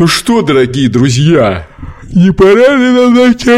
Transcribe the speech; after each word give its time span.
Ну 0.00 0.06
что, 0.06 0.42
дорогие 0.42 0.88
друзья, 0.88 1.66
не 2.04 2.30
пора 2.30 2.76
ли 2.76 2.92
нам 2.92 3.14
начать? 3.14 3.50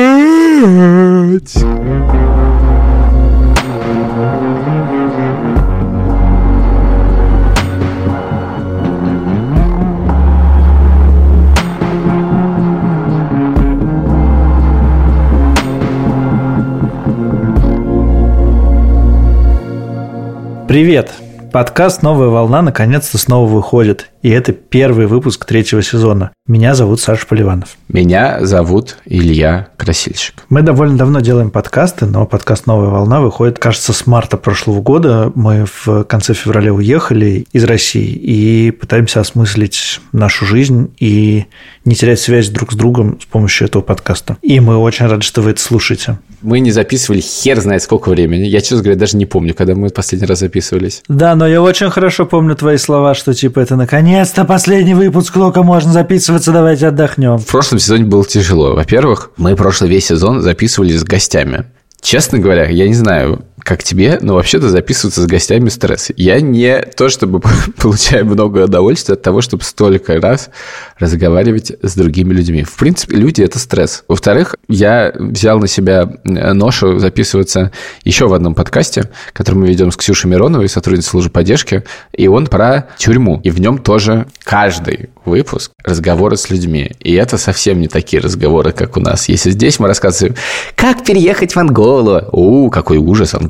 Привет! 20.67 21.13
Подкаст 21.53 22.03
«Новая 22.03 22.29
волна» 22.29 22.63
наконец-то 22.63 23.19
снова 23.19 23.51
выходит, 23.51 24.11
и 24.23 24.31
это 24.31 24.53
первый 24.53 25.07
выпуск 25.07 25.45
третьего 25.45 25.83
сезона. 25.83 26.31
Меня 26.47 26.75
зовут 26.75 27.01
Саша 27.01 27.27
Поливанов. 27.27 27.77
Меня 27.89 28.45
зовут 28.45 28.99
Илья 29.05 29.69
Красильщик. 29.77 30.45
Мы 30.49 30.63
довольно 30.63 30.97
давно 30.97 31.21
делаем 31.21 31.51
подкасты, 31.51 32.07
но 32.07 32.25
подкаст 32.27 32.67
«Новая 32.67 32.89
волна» 32.89 33.21
выходит, 33.21 33.59
кажется, 33.59 33.93
с 33.93 34.07
марта 34.07 34.37
прошлого 34.37 34.81
года. 34.81 35.33
Мы 35.35 35.65
в 35.67 36.05
конце 36.05 36.35
февраля 36.35 36.73
уехали 36.73 37.47
из 37.53 37.65
России 37.65 38.13
и 38.13 38.71
пытаемся 38.71 39.21
осмыслить 39.21 40.01
нашу 40.13 40.45
жизнь 40.47 40.95
и 40.99 41.47
не 41.85 41.95
терять 41.95 42.21
связь 42.21 42.49
друг 42.49 42.73
с 42.73 42.77
другом 42.77 43.19
с 43.21 43.25
помощью 43.25 43.67
этого 43.67 43.83
подкаста. 43.83 44.37
И 44.43 44.61
мы 44.61 44.77
очень 44.77 45.07
рады, 45.07 45.23
что 45.23 45.43
вы 45.43 45.51
это 45.51 45.61
слушаете. 45.61 46.19
Мы 46.43 46.61
не 46.61 46.71
записывали 46.71 47.21
хер 47.21 47.61
знает 47.61 47.83
сколько 47.83 48.09
времени. 48.09 48.45
Я, 48.45 48.61
честно 48.61 48.79
говоря, 48.79 48.99
даже 48.99 49.17
не 49.17 49.27
помню, 49.27 49.55
когда 49.55 49.75
мы 49.75 49.91
последний 49.91 50.27
раз 50.27 50.41
записывались. 50.41 51.03
Да, 51.09 51.35
но 51.41 51.47
я 51.47 51.63
очень 51.63 51.89
хорошо 51.89 52.27
помню 52.27 52.55
твои 52.55 52.77
слова, 52.77 53.15
что 53.15 53.33
типа 53.33 53.61
это 53.61 53.75
наконец-то 53.75 54.45
последний 54.45 54.93
выпуск, 54.93 55.29
сколько 55.29 55.63
можно 55.63 55.91
записываться, 55.91 56.53
давайте 56.53 56.89
отдохнем. 56.89 57.39
В 57.39 57.47
прошлом 57.47 57.79
сезоне 57.79 58.05
было 58.05 58.27
тяжело. 58.27 58.75
Во-первых, 58.75 59.31
мы 59.39 59.57
прошлый 59.57 59.89
весь 59.89 60.05
сезон 60.05 60.43
записывали 60.43 60.93
с 60.93 61.03
гостями. 61.03 61.65
Честно 62.03 62.39
говоря, 62.41 62.69
я 62.69 62.87
не 62.87 62.93
знаю, 62.93 63.47
как 63.61 63.83
тебе, 63.83 64.19
но 64.21 64.35
вообще-то 64.35 64.69
записываться 64.69 65.23
с 65.23 65.27
гостями 65.27 65.69
стресс. 65.69 66.11
Я 66.17 66.41
не 66.41 66.81
то 66.97 67.09
чтобы 67.09 67.41
получаю 67.77 68.27
много 68.27 68.65
удовольствия 68.65 69.15
от 69.15 69.23
того, 69.23 69.41
чтобы 69.41 69.63
столько 69.65 70.21
раз 70.21 70.51
разговаривать 70.99 71.73
с 71.83 71.95
другими 71.95 72.33
людьми. 72.33 72.65
В 72.65 72.77
принципе, 72.77 73.17
люди– 73.17 73.43
это 73.43 73.59
стресс. 73.59 74.05
Во-вторых, 74.09 74.57
я 74.69 75.13
взял 75.15 75.59
на 75.59 75.67
себя 75.67 76.09
э, 76.25 76.53
ношу 76.53 76.99
записываться 76.99 77.73
еще 78.05 78.27
в 78.29 78.35
одном 78.35 78.55
подкасте, 78.55 79.11
который 79.33 79.57
мы 79.57 79.69
ведем 79.69 79.91
с 79.91 79.97
Ксюшей 79.97 80.31
Мироновой, 80.31 80.69
сотрудницей 80.69 81.11
службы 81.11 81.31
поддержки, 81.31 81.85
и 82.13 82.29
он 82.29 82.47
про 82.47 82.89
тюрьму. 82.99 83.41
И 83.45 83.51
в 83.51 83.61
нем 83.61 83.79
тоже 83.79 84.27
каждый 84.43 85.11
выпуск 85.25 85.73
разговоры 85.85 86.37
с 86.37 86.51
людьми. 86.51 86.93
И 87.01 87.15
это 87.15 87.39
совсем 87.39 87.81
не 87.81 87.89
такие 87.89 88.21
разговоры, 88.21 88.73
как 88.73 88.97
у 88.97 89.01
нас. 89.01 89.29
Если 89.29 89.51
здесь 89.51 89.79
мы 89.79 89.89
рассказываем, 89.89 90.35
как 90.75 91.05
переехать 91.05 91.55
в 91.55 91.59
Анголу, 91.59 92.23
у, 92.33 92.71
какой 92.71 92.99
ужас, 92.99 93.35
Ангола, 93.35 93.50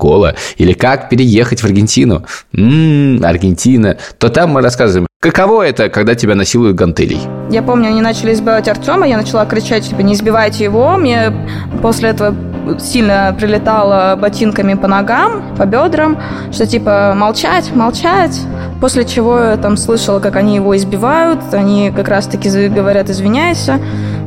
или 0.56 0.72
как 0.72 1.08
переехать 1.08 1.60
в 1.60 1.64
Аргентину, 1.64 2.24
м-м, 2.54 3.24
Аргентина, 3.24 3.96
то 4.18 4.28
там 4.28 4.50
мы 4.50 4.62
рассказываем, 4.62 5.06
Каково 5.22 5.66
это, 5.66 5.90
когда 5.90 6.14
тебя 6.14 6.34
насилуют 6.34 6.76
гантелей? 6.76 7.20
Я 7.50 7.62
помню, 7.62 7.88
они 7.88 8.00
начали 8.00 8.32
избивать 8.32 8.68
Артема, 8.68 9.06
я 9.06 9.18
начала 9.18 9.44
кричать, 9.44 9.86
типа, 9.86 10.00
не 10.00 10.14
избивайте 10.14 10.64
его. 10.64 10.96
Мне 10.96 11.30
после 11.82 12.08
этого 12.08 12.34
сильно 12.78 13.36
прилетало 13.38 14.16
ботинками 14.16 14.72
по 14.72 14.88
ногам, 14.88 15.54
по 15.58 15.66
бедрам, 15.66 16.18
что 16.50 16.66
типа 16.66 17.12
молчать, 17.14 17.70
молчать. 17.74 18.40
После 18.80 19.04
чего 19.04 19.38
я 19.38 19.56
там 19.58 19.76
слышала, 19.76 20.20
как 20.20 20.36
они 20.36 20.54
его 20.54 20.74
избивают, 20.74 21.40
они 21.52 21.92
как 21.94 22.08
раз-таки 22.08 22.48
говорят 22.68 23.10
«извиняйся». 23.10 23.78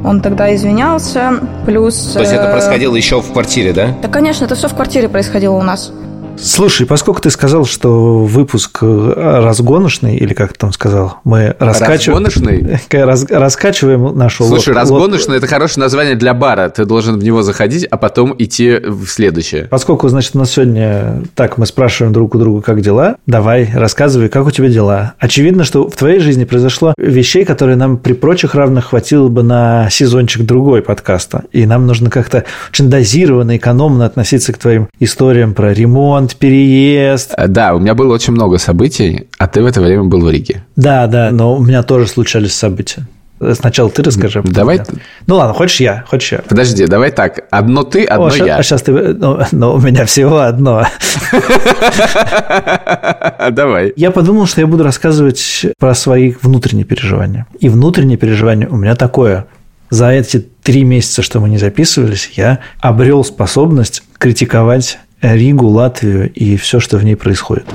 Он 0.03 0.21
тогда 0.21 0.53
извинялся, 0.53 1.33
плюс... 1.65 1.95
То 2.13 2.19
есть 2.19 2.33
это 2.33 2.45
э, 2.45 2.51
происходило 2.51 2.95
еще 2.95 3.21
в 3.21 3.31
квартире, 3.31 3.73
да? 3.73 3.95
Да, 4.01 4.09
конечно, 4.09 4.45
это 4.45 4.55
все 4.55 4.67
в 4.67 4.73
квартире 4.75 5.07
происходило 5.07 5.53
у 5.53 5.63
нас. 5.63 5.91
Слушай, 6.38 6.86
поскольку 6.86 7.21
ты 7.21 7.30
сказал, 7.30 7.66
что 7.66 8.26
выпуск 8.26 8.80
э, 8.82 9.14
разгоночный, 9.44 10.17
или 10.17 10.33
как 10.33 10.54
ты 10.54 10.60
там 10.60 10.73
сказал, 10.73 11.17
мы 11.23 11.55
раскачиваем... 11.60 12.26
Разгоночный? 12.26 12.80
Рас, 13.04 13.26
раскачиваем 13.30 14.17
нашу 14.17 14.45
Слушай, 14.45 14.70
лодку. 14.70 14.82
разгоночный– 14.82 15.38
это 15.38 15.48
хорошее 15.48 15.83
название 15.83 16.16
для 16.16 16.33
бара. 16.33 16.70
Ты 16.70 16.86
должен 16.86 17.17
в 17.17 17.23
него 17.23 17.43
заходить, 17.43 17.86
а 17.86 17.98
потом 17.98 18.36
идти 18.38 18.77
в 18.77 19.08
следующее. 19.08 19.66
Поскольку, 19.66 20.08
значит, 20.10 20.36
у 20.36 20.39
нас 20.39 20.52
сегодня 20.52 21.23
так, 21.36 21.58
мы 21.58 21.66
спрашиваем 21.66 22.14
друг 22.14 22.36
у 22.36 22.39
друга, 22.39 22.61
как 22.61 22.82
дела, 22.82 23.16
давай, 23.26 23.70
рассказывай, 23.73 24.30
как 24.30 24.45
у 24.45 24.52
тебя 24.52 24.70
дела. 24.70 25.14
Очевидно, 25.20 25.64
что 25.64 25.89
в 25.89 25.95
твоей 25.95 26.20
жизни 26.20 26.45
произошло 26.45 26.93
вещей, 26.98 27.45
которые 27.45 27.77
нам 27.77 27.98
при 27.98 28.14
прочих 28.14 28.55
равных 28.55 28.86
хватило 28.86 29.27
бы 29.27 29.43
на 29.43 29.88
сезончик 29.89 30.43
другой 30.43 30.82
подкаста. 30.82 31.43
И 31.52 31.66
нам 31.66 31.88
нужно 31.88 32.10
как-то 32.10 32.43
очень 32.70 32.89
дозированно, 32.89 33.55
экономно 33.58 34.05
относиться 34.05 34.52
к 34.52 34.58
твоим 34.58 34.88
историям 34.99 35.54
про 35.54 35.73
ремонт, 35.73 36.23
ремонт, 36.23 36.36
переезд. 36.36 37.34
Э, 37.38 37.48
да, 37.48 37.73
у 37.73 37.80
меня 37.80 37.94
было 37.94 38.14
очень 38.14 38.34
много 38.34 38.58
событий, 38.58 39.28
а 39.38 39.48
ты 39.48 39.61
в 39.61 39.66
это 39.66 39.82
время 39.82 40.04
был 40.04 40.22
в 40.22 40.30
Риге. 40.30 40.64
Да, 40.76 41.08
да, 41.08 41.32
но 41.32 41.56
у 41.56 41.64
меня 41.64 41.84
тоже 41.84 42.08
случались 42.08 42.54
события. 42.54 43.08
Сначала 43.54 43.89
ты 43.89 44.04
расскажи. 44.04 44.42
Давай. 44.44 44.78
Я. 44.78 44.86
Ну 45.28 45.36
ладно, 45.36 45.54
хочешь 45.54 45.82
я, 45.82 46.06
хочешь 46.08 46.32
я. 46.32 46.39
Подожди, 46.48 46.86
давай 46.86 47.11
так. 47.11 47.42
Одно 47.52 47.84
ты, 47.84 48.06
одно 48.06 48.28
О, 48.28 48.36
я. 48.36 48.56
А 48.56 48.64
сейчас 48.64 48.84
ты... 48.84 48.94
Ну, 48.94 49.39
ну, 49.52 49.73
у 49.73 49.82
меня 49.82 50.06
всего 50.06 50.39
одно. 50.39 50.86
Давай. 53.52 53.92
Я 53.98 54.11
подумал, 54.11 54.45
что 54.45 54.61
я 54.61 54.67
буду 54.67 54.84
рассказывать 54.84 55.66
про 55.78 55.94
свои 55.94 56.36
внутренние 56.42 56.86
переживания. 56.86 57.45
И 57.60 57.67
внутреннее 57.67 58.17
переживание 58.17 58.70
у 58.70 58.78
меня 58.78 58.95
такое. 58.95 59.45
За 59.90 60.10
эти 60.10 60.40
три 60.40 60.86
месяца, 60.86 61.22
что 61.22 61.42
мы 61.42 61.50
не 61.50 61.58
записывались, 61.58 62.32
я 62.36 62.60
обрел 62.80 63.26
способность 63.26 64.04
критиковать 64.20 65.00
Ригу, 65.23 65.67
Латвию 65.67 66.32
и 66.34 66.58
все, 66.58 66.82
что 66.82 66.98
в 66.98 67.06
ней 67.06 67.16
происходит. 67.16 67.66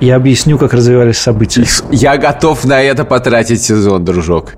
Я 0.00 0.16
объясню, 0.16 0.58
как 0.58 0.72
развивались 0.72 1.18
события. 1.18 1.66
Я 1.90 2.16
готов 2.16 2.64
на 2.64 2.80
это 2.80 3.04
потратить 3.04 3.60
сезон, 3.60 4.04
дружок. 4.04 4.54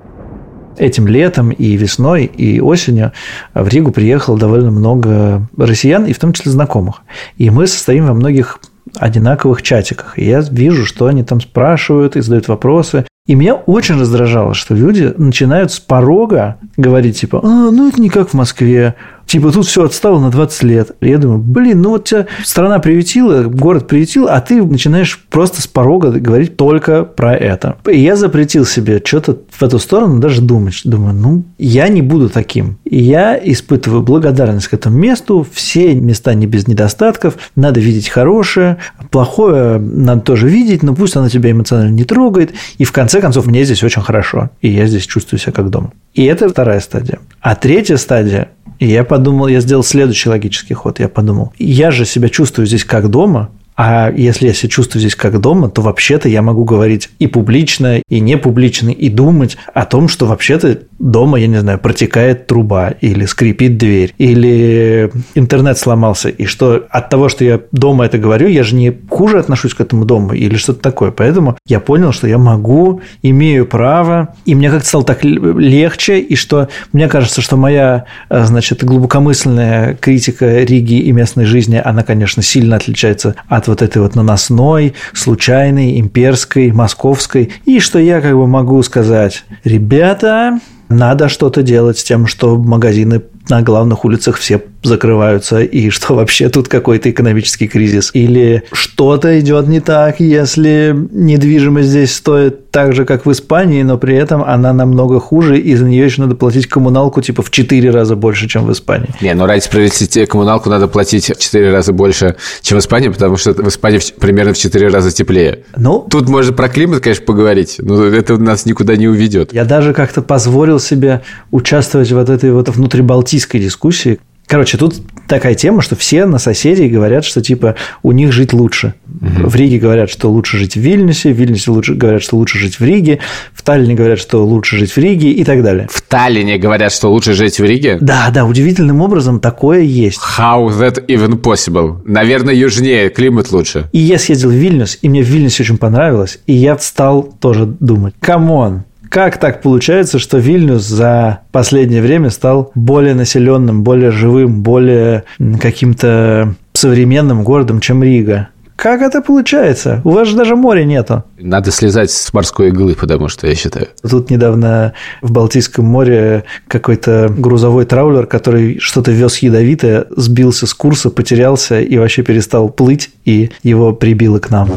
Этим 0.76 1.06
летом 1.06 1.50
и 1.50 1.76
весной, 1.76 2.24
и 2.24 2.60
осенью 2.60 3.12
в 3.54 3.66
Ригу 3.68 3.90
приехало 3.90 4.38
довольно 4.38 4.70
много 4.70 5.48
россиян, 5.56 6.04
и 6.04 6.12
в 6.12 6.18
том 6.18 6.34
числе 6.34 6.52
знакомых. 6.52 7.02
И 7.38 7.50
мы 7.50 7.66
состоим 7.66 8.06
во 8.06 8.14
многих 8.14 8.60
одинаковых 8.98 9.62
чатиках. 9.62 10.18
И 10.18 10.24
я 10.26 10.40
вижу, 10.40 10.84
что 10.84 11.06
они 11.06 11.24
там 11.24 11.40
спрашивают 11.40 12.16
и 12.16 12.20
задают 12.20 12.48
вопросы. 12.48 13.06
И 13.26 13.34
меня 13.34 13.54
очень 13.54 13.98
раздражало, 13.98 14.52
что 14.54 14.74
люди 14.74 15.12
начинают 15.16 15.72
с 15.72 15.78
порога 15.78 16.58
говорить, 16.76 17.20
типа, 17.20 17.40
а, 17.42 17.70
ну 17.70 17.88
это 17.88 18.00
не 18.00 18.10
как 18.10 18.30
в 18.30 18.34
Москве, 18.34 18.96
Типа 19.32 19.50
тут 19.50 19.64
все 19.64 19.84
отстало 19.84 20.20
на 20.20 20.30
20 20.30 20.62
лет. 20.64 20.90
Я 21.00 21.16
думаю, 21.16 21.38
блин, 21.38 21.80
ну 21.80 21.88
вот 21.92 22.04
тебя 22.04 22.26
страна 22.44 22.80
приветила, 22.80 23.44
город 23.44 23.88
приветил, 23.88 24.28
а 24.28 24.42
ты 24.42 24.62
начинаешь 24.62 25.18
просто 25.30 25.62
с 25.62 25.66
порога 25.66 26.10
говорить 26.10 26.58
только 26.58 27.04
про 27.04 27.34
это. 27.34 27.76
И 27.90 27.98
я 27.98 28.16
запретил 28.16 28.66
себе 28.66 29.00
что-то 29.02 29.38
в 29.50 29.62
эту 29.62 29.78
сторону 29.78 30.20
даже 30.20 30.42
думать. 30.42 30.82
Думаю, 30.84 31.14
ну, 31.14 31.44
я 31.56 31.88
не 31.88 32.02
буду 32.02 32.28
таким. 32.28 32.76
И 32.84 33.02
я 33.02 33.40
испытываю 33.42 34.02
благодарность 34.02 34.68
к 34.68 34.74
этому 34.74 34.98
месту. 34.98 35.46
Все 35.50 35.94
места 35.94 36.34
не 36.34 36.46
без 36.46 36.68
недостатков. 36.68 37.38
Надо 37.56 37.80
видеть 37.80 38.10
хорошее. 38.10 38.76
Плохое 39.10 39.78
надо 39.78 40.20
тоже 40.20 40.46
видеть, 40.46 40.82
но 40.82 40.94
пусть 40.94 41.16
оно 41.16 41.30
тебя 41.30 41.52
эмоционально 41.52 41.94
не 41.94 42.04
трогает. 42.04 42.52
И 42.76 42.84
в 42.84 42.92
конце 42.92 43.22
концов, 43.22 43.46
мне 43.46 43.64
здесь 43.64 43.82
очень 43.82 44.02
хорошо. 44.02 44.50
И 44.60 44.68
я 44.68 44.86
здесь 44.86 45.06
чувствую 45.06 45.40
себя 45.40 45.52
как 45.52 45.70
дома. 45.70 45.90
И 46.12 46.22
это 46.24 46.50
вторая 46.50 46.80
стадия. 46.80 47.20
А 47.40 47.54
третья 47.54 47.96
стадия 47.96 48.50
и 48.82 48.86
я 48.86 49.04
подумал, 49.04 49.46
я 49.46 49.60
сделал 49.60 49.84
следующий 49.84 50.28
логический 50.28 50.74
ход. 50.74 50.98
Я 50.98 51.08
подумал, 51.08 51.52
я 51.56 51.92
же 51.92 52.04
себя 52.04 52.28
чувствую 52.28 52.66
здесь 52.66 52.82
как 52.82 53.10
дома, 53.10 53.50
а 53.76 54.10
если 54.10 54.48
я 54.48 54.54
себя 54.54 54.70
чувствую 54.70 54.98
здесь 54.98 55.14
как 55.14 55.40
дома, 55.40 55.70
то 55.70 55.82
вообще-то 55.82 56.28
я 56.28 56.42
могу 56.42 56.64
говорить 56.64 57.08
и 57.20 57.28
публично, 57.28 58.02
и 58.08 58.18
не 58.18 58.36
публично, 58.36 58.90
и 58.90 59.08
думать 59.08 59.56
о 59.72 59.84
том, 59.84 60.08
что 60.08 60.26
вообще-то 60.26 60.80
дома, 61.02 61.38
я 61.38 61.48
не 61.48 61.60
знаю, 61.60 61.78
протекает 61.78 62.46
труба, 62.46 62.90
или 63.00 63.26
скрипит 63.26 63.76
дверь, 63.76 64.14
или 64.18 65.10
интернет 65.34 65.76
сломался, 65.76 66.28
и 66.28 66.46
что 66.46 66.86
от 66.88 67.10
того, 67.10 67.28
что 67.28 67.44
я 67.44 67.60
дома 67.72 68.06
это 68.06 68.18
говорю, 68.18 68.46
я 68.48 68.62
же 68.62 68.76
не 68.76 68.96
хуже 69.10 69.40
отношусь 69.40 69.74
к 69.74 69.80
этому 69.80 70.04
дому, 70.04 70.32
или 70.32 70.56
что-то 70.56 70.80
такое. 70.80 71.10
Поэтому 71.10 71.58
я 71.66 71.80
понял, 71.80 72.12
что 72.12 72.28
я 72.28 72.38
могу, 72.38 73.00
имею 73.22 73.66
право, 73.66 74.34
и 74.46 74.54
мне 74.54 74.70
как-то 74.70 74.86
стало 74.86 75.04
так 75.04 75.24
легче, 75.24 76.20
и 76.20 76.36
что 76.36 76.68
мне 76.92 77.08
кажется, 77.08 77.42
что 77.42 77.56
моя, 77.56 78.04
э, 78.30 78.44
значит, 78.44 78.84
глубокомысленная 78.84 79.94
критика 79.94 80.62
Риги 80.62 81.00
и 81.00 81.10
местной 81.10 81.46
жизни, 81.46 81.82
она, 81.84 82.04
конечно, 82.04 82.42
сильно 82.42 82.76
отличается 82.76 83.34
от 83.48 83.66
вот 83.66 83.82
этой 83.82 84.00
вот 84.00 84.14
наносной, 84.14 84.94
случайной, 85.12 85.98
имперской, 85.98 86.70
московской, 86.70 87.50
и 87.64 87.80
что 87.80 87.98
я 87.98 88.20
как 88.20 88.36
бы 88.36 88.46
могу 88.46 88.80
сказать, 88.84 89.44
ребята, 89.64 90.60
надо 90.92 91.28
что-то 91.28 91.62
делать 91.62 91.98
с 91.98 92.04
тем, 92.04 92.26
что 92.26 92.56
магазины 92.56 93.22
на 93.48 93.62
главных 93.62 94.04
улицах 94.04 94.36
все 94.36 94.62
закрываются, 94.82 95.60
и 95.60 95.90
что 95.90 96.14
вообще 96.14 96.48
тут 96.48 96.68
какой-то 96.68 97.10
экономический 97.10 97.68
кризис. 97.68 98.10
Или 98.14 98.64
что-то 98.72 99.38
идет 99.38 99.68
не 99.68 99.80
так, 99.80 100.20
если 100.20 100.96
недвижимость 101.12 101.88
здесь 101.88 102.14
стоит 102.14 102.70
так 102.70 102.94
же, 102.94 103.04
как 103.04 103.26
в 103.26 103.30
Испании, 103.32 103.82
но 103.82 103.98
при 103.98 104.16
этом 104.16 104.42
она 104.42 104.72
намного 104.72 105.20
хуже, 105.20 105.58
и 105.58 105.74
за 105.74 105.84
нее 105.84 106.04
еще 106.04 106.22
надо 106.22 106.34
платить 106.34 106.66
коммуналку 106.66 107.20
типа 107.20 107.42
в 107.42 107.50
4 107.50 107.90
раза 107.90 108.16
больше, 108.16 108.48
чем 108.48 108.66
в 108.66 108.72
Испании. 108.72 109.08
Не, 109.20 109.34
ну 109.34 109.46
ради 109.46 109.62
справедливости 109.62 110.24
коммуналку 110.24 110.70
надо 110.70 110.88
платить 110.88 111.30
в 111.30 111.38
4 111.38 111.70
раза 111.70 111.92
больше, 111.92 112.36
чем 112.62 112.78
в 112.78 112.80
Испании, 112.80 113.08
потому 113.08 113.36
что 113.36 113.52
в 113.52 113.68
Испании 113.68 114.00
примерно 114.18 114.54
в 114.54 114.58
4 114.58 114.88
раза 114.88 115.12
теплее. 115.12 115.60
Ну, 115.76 116.06
Тут 116.10 116.28
можно 116.28 116.52
про 116.52 116.68
климат, 116.68 117.00
конечно, 117.00 117.24
поговорить, 117.24 117.76
но 117.78 118.04
это 118.04 118.36
нас 118.38 118.66
никуда 118.66 118.96
не 118.96 119.06
уведет. 119.06 119.52
я 119.52 119.64
даже 119.64 119.92
как-то 119.92 120.22
позволил 120.22 120.80
себе 120.80 121.22
участвовать 121.50 122.10
вот 122.12 122.30
этой 122.30 122.52
вот 122.52 122.68
внутрибалтийской 122.68 123.31
дискуссии. 123.38 124.18
Короче, 124.46 124.76
тут 124.76 124.96
такая 125.28 125.54
тема, 125.54 125.80
что 125.80 125.96
все 125.96 126.26
на 126.26 126.38
соседей 126.38 126.88
говорят, 126.88 127.24
что 127.24 127.40
типа 127.40 127.76
у 128.02 128.12
них 128.12 128.32
жить 128.32 128.52
лучше. 128.52 128.92
В 129.06 129.54
Риге 129.54 129.78
говорят, 129.78 130.10
что 130.10 130.30
лучше 130.30 130.58
жить 130.58 130.74
в 130.74 130.80
Вильнюсе, 130.80 131.32
в 131.32 131.36
Вильнюсе 131.36 131.70
лучше, 131.70 131.94
говорят, 131.94 132.22
что 132.22 132.36
лучше 132.36 132.58
жить 132.58 132.78
в 132.78 132.84
Риге, 132.84 133.20
в 133.54 133.62
Таллине 133.62 133.94
говорят, 133.94 134.18
что 134.18 134.44
лучше 134.44 134.76
жить 134.76 134.92
в 134.92 134.98
Риге 134.98 135.30
и 135.30 135.44
так 135.44 135.62
далее. 135.62 135.88
В 135.90 136.02
Таллине 136.02 136.58
говорят, 136.58 136.92
что 136.92 137.08
лучше 137.10 137.32
жить 137.32 137.58
в 137.58 137.64
Риге. 137.64 137.96
Да, 138.00 138.28
да, 138.30 138.44
удивительным 138.44 139.00
образом 139.00 139.40
такое 139.40 139.80
есть. 139.80 140.20
How 140.38 140.68
that 140.68 141.06
even 141.06 141.40
possible? 141.40 142.02
Наверное, 142.04 142.52
южнее, 142.52 143.08
климат 143.08 143.52
лучше. 143.52 143.88
И 143.92 144.00
я 144.00 144.18
съездил 144.18 144.50
в 144.50 144.54
Вильнюс, 144.54 144.98
и 145.00 145.08
мне 145.08 145.22
в 145.22 145.28
Вильнюсе 145.28 145.62
очень 145.62 145.78
понравилось, 145.78 146.40
и 146.46 146.52
я 146.52 146.76
стал 146.78 147.22
тоже 147.22 147.64
думать, 147.64 148.14
come 148.20 148.57
on, 148.57 148.84
как 149.12 149.36
так 149.36 149.60
получается, 149.60 150.18
что 150.18 150.38
Вильнюс 150.38 150.84
за 150.84 151.40
последнее 151.52 152.00
время 152.00 152.30
стал 152.30 152.72
более 152.74 153.14
населенным, 153.14 153.82
более 153.82 154.10
живым, 154.10 154.62
более 154.62 155.24
каким-то 155.60 156.54
современным 156.72 157.44
городом, 157.44 157.80
чем 157.80 158.02
Рига? 158.02 158.48
Как 158.74 159.02
это 159.02 159.20
получается? 159.20 160.00
У 160.04 160.12
вас 160.12 160.28
же 160.28 160.36
даже 160.36 160.56
моря 160.56 160.84
нету. 160.84 161.24
Надо 161.38 161.70
слезать 161.70 162.10
с 162.10 162.32
морской 162.32 162.68
иглы, 162.68 162.94
потому 162.94 163.28
что, 163.28 163.46
я 163.46 163.54
считаю. 163.54 163.88
Тут 164.00 164.30
недавно 164.30 164.94
в 165.20 165.30
Балтийском 165.30 165.84
море 165.84 166.44
какой-то 166.66 167.30
грузовой 167.36 167.84
траулер, 167.84 168.24
который 168.24 168.78
что-то 168.78 169.10
вез 169.12 169.38
ядовитое, 169.38 170.06
сбился 170.16 170.66
с 170.66 170.72
курса, 170.72 171.10
потерялся 171.10 171.82
и 171.82 171.98
вообще 171.98 172.22
перестал 172.22 172.70
плыть, 172.70 173.10
и 173.26 173.50
его 173.62 173.92
прибило 173.92 174.38
к 174.38 174.48
нам. 174.48 174.70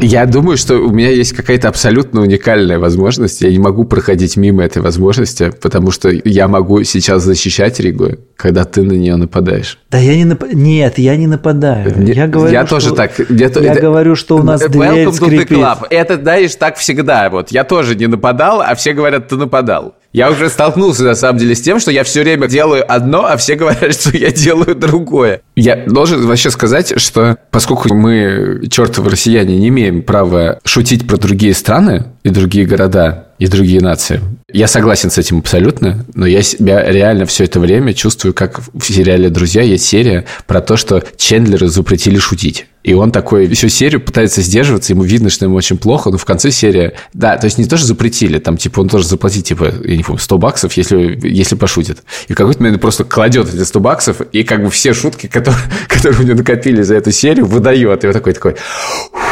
Я 0.00 0.26
думаю, 0.26 0.56
что 0.56 0.76
у 0.76 0.90
меня 0.90 1.10
есть 1.10 1.32
какая-то 1.32 1.68
абсолютно 1.68 2.20
уникальная 2.22 2.78
возможность. 2.78 3.40
Я 3.42 3.50
не 3.50 3.58
могу 3.58 3.84
проходить 3.84 4.36
мимо 4.36 4.62
этой 4.62 4.80
возможности, 4.80 5.52
потому 5.60 5.90
что 5.90 6.08
я 6.24 6.46
могу 6.46 6.82
сейчас 6.84 7.24
защищать 7.24 7.80
Ригу, 7.80 8.10
когда 8.36 8.64
ты 8.64 8.82
на 8.82 8.92
нее 8.92 9.16
нападаешь. 9.16 9.78
Да 9.90 9.98
я 9.98 10.14
не 10.16 10.24
нап... 10.24 10.44
Нет, 10.52 10.98
я 10.98 11.16
не 11.16 11.26
нападаю. 11.26 11.92
Не- 11.98 12.12
я 12.12 12.26
говорю, 12.28 12.52
я 12.52 12.64
что- 12.66 12.76
тоже 12.76 12.94
так. 12.94 13.18
Я, 13.18 13.26
Я 13.30 13.46
это- 13.46 13.80
говорю, 13.80 14.14
что 14.14 14.36
у 14.36 14.42
нас 14.42 14.62
Welcome 14.62 14.68
дверь 14.92 15.12
скрипит. 15.12 15.50
club. 15.50 15.86
Это, 15.90 16.16
знаешь, 16.16 16.54
так 16.54 16.76
всегда. 16.76 17.28
Вот. 17.30 17.50
Я 17.50 17.64
тоже 17.64 17.96
не 17.96 18.06
нападал, 18.06 18.60
а 18.60 18.74
все 18.76 18.92
говорят, 18.92 19.28
ты 19.28 19.36
нападал. 19.36 19.94
Я 20.10 20.30
уже 20.30 20.48
столкнулся, 20.48 21.04
на 21.04 21.14
самом 21.14 21.38
деле, 21.38 21.54
с 21.54 21.60
тем, 21.60 21.78
что 21.80 21.90
я 21.90 22.02
все 22.02 22.22
время 22.22 22.48
делаю 22.48 22.82
одно, 22.90 23.26
а 23.26 23.36
все 23.36 23.56
говорят, 23.56 23.92
что 23.94 24.16
я 24.16 24.30
делаю 24.30 24.74
другое. 24.74 25.42
Я 25.54 25.76
должен 25.86 26.26
вообще 26.26 26.50
сказать, 26.50 26.98
что 26.98 27.36
поскольку 27.50 27.92
мы, 27.94 28.62
чертовы 28.70 29.10
россияне, 29.10 29.58
не 29.58 29.68
имеем 29.68 29.87
права 29.90 30.58
шутить 30.64 31.06
про 31.06 31.16
другие 31.16 31.54
страны 31.54 32.04
и 32.22 32.30
другие 32.30 32.66
города, 32.66 33.27
и 33.38 33.46
другие 33.46 33.80
нации. 33.80 34.20
Я 34.52 34.66
согласен 34.66 35.10
с 35.10 35.18
этим 35.18 35.38
абсолютно, 35.38 36.04
но 36.14 36.26
я 36.26 36.42
себя 36.42 36.82
реально 36.90 37.26
все 37.26 37.44
это 37.44 37.60
время 37.60 37.92
чувствую, 37.94 38.34
как 38.34 38.60
в 38.72 38.82
сериале 38.82 39.30
«Друзья» 39.30 39.62
есть 39.62 39.84
серия 39.84 40.24
про 40.46 40.60
то, 40.60 40.76
что 40.76 41.02
Чендлеру 41.16 41.68
запретили 41.68 42.18
шутить. 42.18 42.66
И 42.84 42.94
он 42.94 43.10
такой 43.10 43.46
всю 43.48 43.68
серию 43.68 44.00
пытается 44.00 44.40
сдерживаться, 44.40 44.94
ему 44.94 45.02
видно, 45.02 45.28
что 45.28 45.44
ему 45.44 45.56
очень 45.56 45.76
плохо, 45.76 46.10
но 46.10 46.16
в 46.16 46.24
конце 46.24 46.50
серии... 46.50 46.92
Да, 47.12 47.36
то 47.36 47.44
есть 47.44 47.58
не 47.58 47.66
то, 47.66 47.76
что 47.76 47.86
запретили, 47.86 48.38
там, 48.38 48.56
типа, 48.56 48.80
он 48.80 48.86
должен 48.86 49.10
заплатить, 49.10 49.46
типа, 49.46 49.74
я 49.84 49.96
не 49.96 50.02
помню, 50.02 50.20
100 50.20 50.38
баксов, 50.38 50.72
если, 50.74 51.18
если 51.22 51.54
пошутит. 51.54 51.98
И 52.28 52.32
в 52.32 52.36
какой-то 52.36 52.62
момент 52.62 52.80
просто 52.80 53.04
кладет 53.04 53.52
эти 53.52 53.62
100 53.62 53.80
баксов, 53.80 54.20
и 54.32 54.42
как 54.42 54.64
бы 54.64 54.70
все 54.70 54.94
шутки, 54.94 55.26
которые, 55.26 55.60
которые 55.88 56.20
у 56.20 56.22
него 56.22 56.38
накопили 56.38 56.80
за 56.80 56.94
эту 56.94 57.10
серию, 57.10 57.44
выдает. 57.44 58.04
И 58.04 58.06
вот 58.06 58.12
такой, 58.14 58.32
такой... 58.32 58.56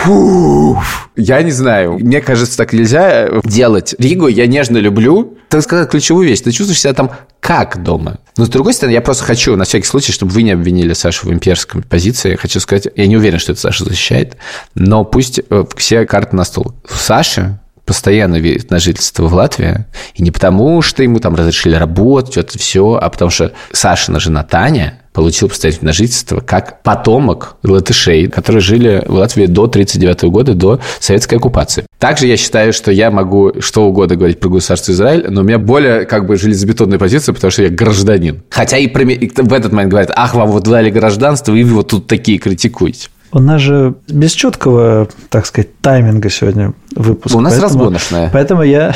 «Фу». 0.02 0.79
Я 1.17 1.43
не 1.43 1.50
знаю, 1.50 1.94
мне 1.94 2.20
кажется, 2.20 2.59
так 2.59 2.75
нельзя 2.75 3.41
делать. 3.44 3.94
Ригу 3.98 4.28
я 4.28 4.46
нежно 4.46 4.78
люблю. 4.78 5.38
Ты 5.48 5.62
сказал 5.62 5.87
ключевую 5.87 6.28
вещь. 6.28 6.40
Ты 6.40 6.50
чувствуешь 6.52 6.81
себя 6.81 6.93
там 6.93 7.10
как 7.40 7.82
дома. 7.82 8.19
Но 8.37 8.44
с 8.44 8.48
другой 8.48 8.75
стороны, 8.75 8.94
я 8.94 9.00
просто 9.00 9.25
хочу, 9.25 9.56
на 9.56 9.64
всякий 9.64 9.87
случай, 9.87 10.12
чтобы 10.12 10.32
вы 10.32 10.43
не 10.43 10.50
обвинили 10.50 10.93
Сашу 10.93 11.28
в 11.28 11.32
имперской 11.32 11.82
позиции, 11.82 12.37
хочу 12.37 12.60
сказать, 12.60 12.88
я 12.96 13.06
не 13.06 13.16
уверен, 13.16 13.38
что 13.38 13.52
это 13.52 13.60
Саша 13.60 13.84
защищает, 13.84 14.37
но 14.75 15.04
пусть 15.04 15.40
э, 15.48 15.64
все 15.76 16.06
карты 16.06 16.34
на 16.37 16.44
стол. 16.44 16.75
У 16.84 16.94
Саши 16.94 17.58
постоянно 17.84 18.37
вид 18.37 18.70
на 18.70 18.81
жительство 18.81 19.28
в 19.28 19.34
Латвии, 19.34 19.87
и 20.14 20.22
не 20.22 20.32
потому, 20.32 20.82
что 20.82 21.04
ему 21.04 21.20
там 21.20 21.37
разрешили 21.37 21.76
работать, 21.76 22.32
что-то 22.32 22.58
все, 22.58 22.99
а 23.00 23.08
потому 23.08 23.31
что 23.31 23.52
Сашина 23.72 24.19
жена 24.19 24.42
Таня 24.42 25.00
получила 25.16 25.48
постоянное 25.48 25.94
жительство 25.94 26.40
как 26.40 26.82
потомок 26.82 27.56
латышей, 27.62 28.26
которые 28.28 28.60
жили 28.60 29.02
в 29.06 29.14
Латвии 29.14 29.46
до 29.46 29.64
1939 29.64 30.30
года, 30.30 30.52
до 30.54 30.80
советской 31.00 31.36
оккупации. 31.36 31.86
Также 31.98 32.26
я 32.26 32.36
считаю, 32.36 32.74
что 32.74 32.92
я 32.92 33.10
могу 33.10 33.54
что 33.60 33.86
угодно 33.86 34.16
говорить 34.16 34.38
про 34.38 34.50
государство 34.50 34.92
Израиль, 34.92 35.26
но 35.30 35.40
у 35.40 35.44
меня 35.44 35.58
более 35.58 36.04
как 36.04 36.26
бы 36.26 36.36
железобетонная 36.36 36.98
позиция, 36.98 37.32
потому 37.32 37.50
что 37.50 37.62
я 37.62 37.70
гражданин. 37.70 38.42
Хотя 38.50 38.76
и, 38.76 38.86
про- 38.88 39.04
и 39.10 39.28
в 39.28 39.52
этот 39.54 39.72
момент 39.72 39.90
говорят, 39.90 40.10
ах, 40.14 40.34
вам 40.34 40.50
вот 40.50 40.64
дали 40.64 40.90
гражданство, 40.90 41.54
и 41.54 41.64
вы 41.64 41.74
вот 41.76 41.88
тут 41.88 42.06
такие 42.06 42.38
критикуете. 42.38 43.08
У 43.37 43.38
нас 43.38 43.61
же 43.61 43.97
без 44.09 44.33
четкого, 44.33 45.09
так 45.29 45.44
сказать, 45.44 45.79
тайминга 45.83 46.31
сегодня 46.31 46.73
выпуск. 46.94 47.37
У 47.37 47.41
нас 47.41 47.53
Поэтому- 47.53 47.69
разгоночная. 47.81 48.31
Поэтому 48.33 48.62
я 48.62 48.94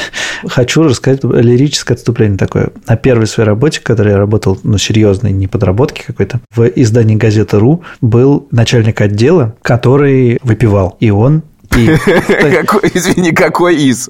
хочу 0.48 0.82
рассказать 0.84 1.22
лирическое 1.24 1.94
отступление 1.94 2.38
такое. 2.38 2.70
На 2.88 2.96
первой 2.96 3.26
своей 3.26 3.46
работе, 3.46 3.80
в 3.80 3.82
которой 3.82 4.12
я 4.12 4.16
работал, 4.16 4.58
ну, 4.62 4.78
серьезной, 4.78 5.32
не 5.32 5.46
подработки 5.46 6.02
какой-то, 6.06 6.40
в 6.56 6.64
издании 6.68 7.16
газеты 7.16 7.58
«Ру» 7.58 7.82
был 8.00 8.48
начальник 8.50 9.02
отдела, 9.02 9.56
который 9.60 10.38
выпивал. 10.42 10.96
И 11.00 11.10
он 11.10 11.42
и, 11.76 11.86
Какой, 12.56 12.90
извини, 12.94 13.32
какой 13.32 13.76
из? 13.76 14.08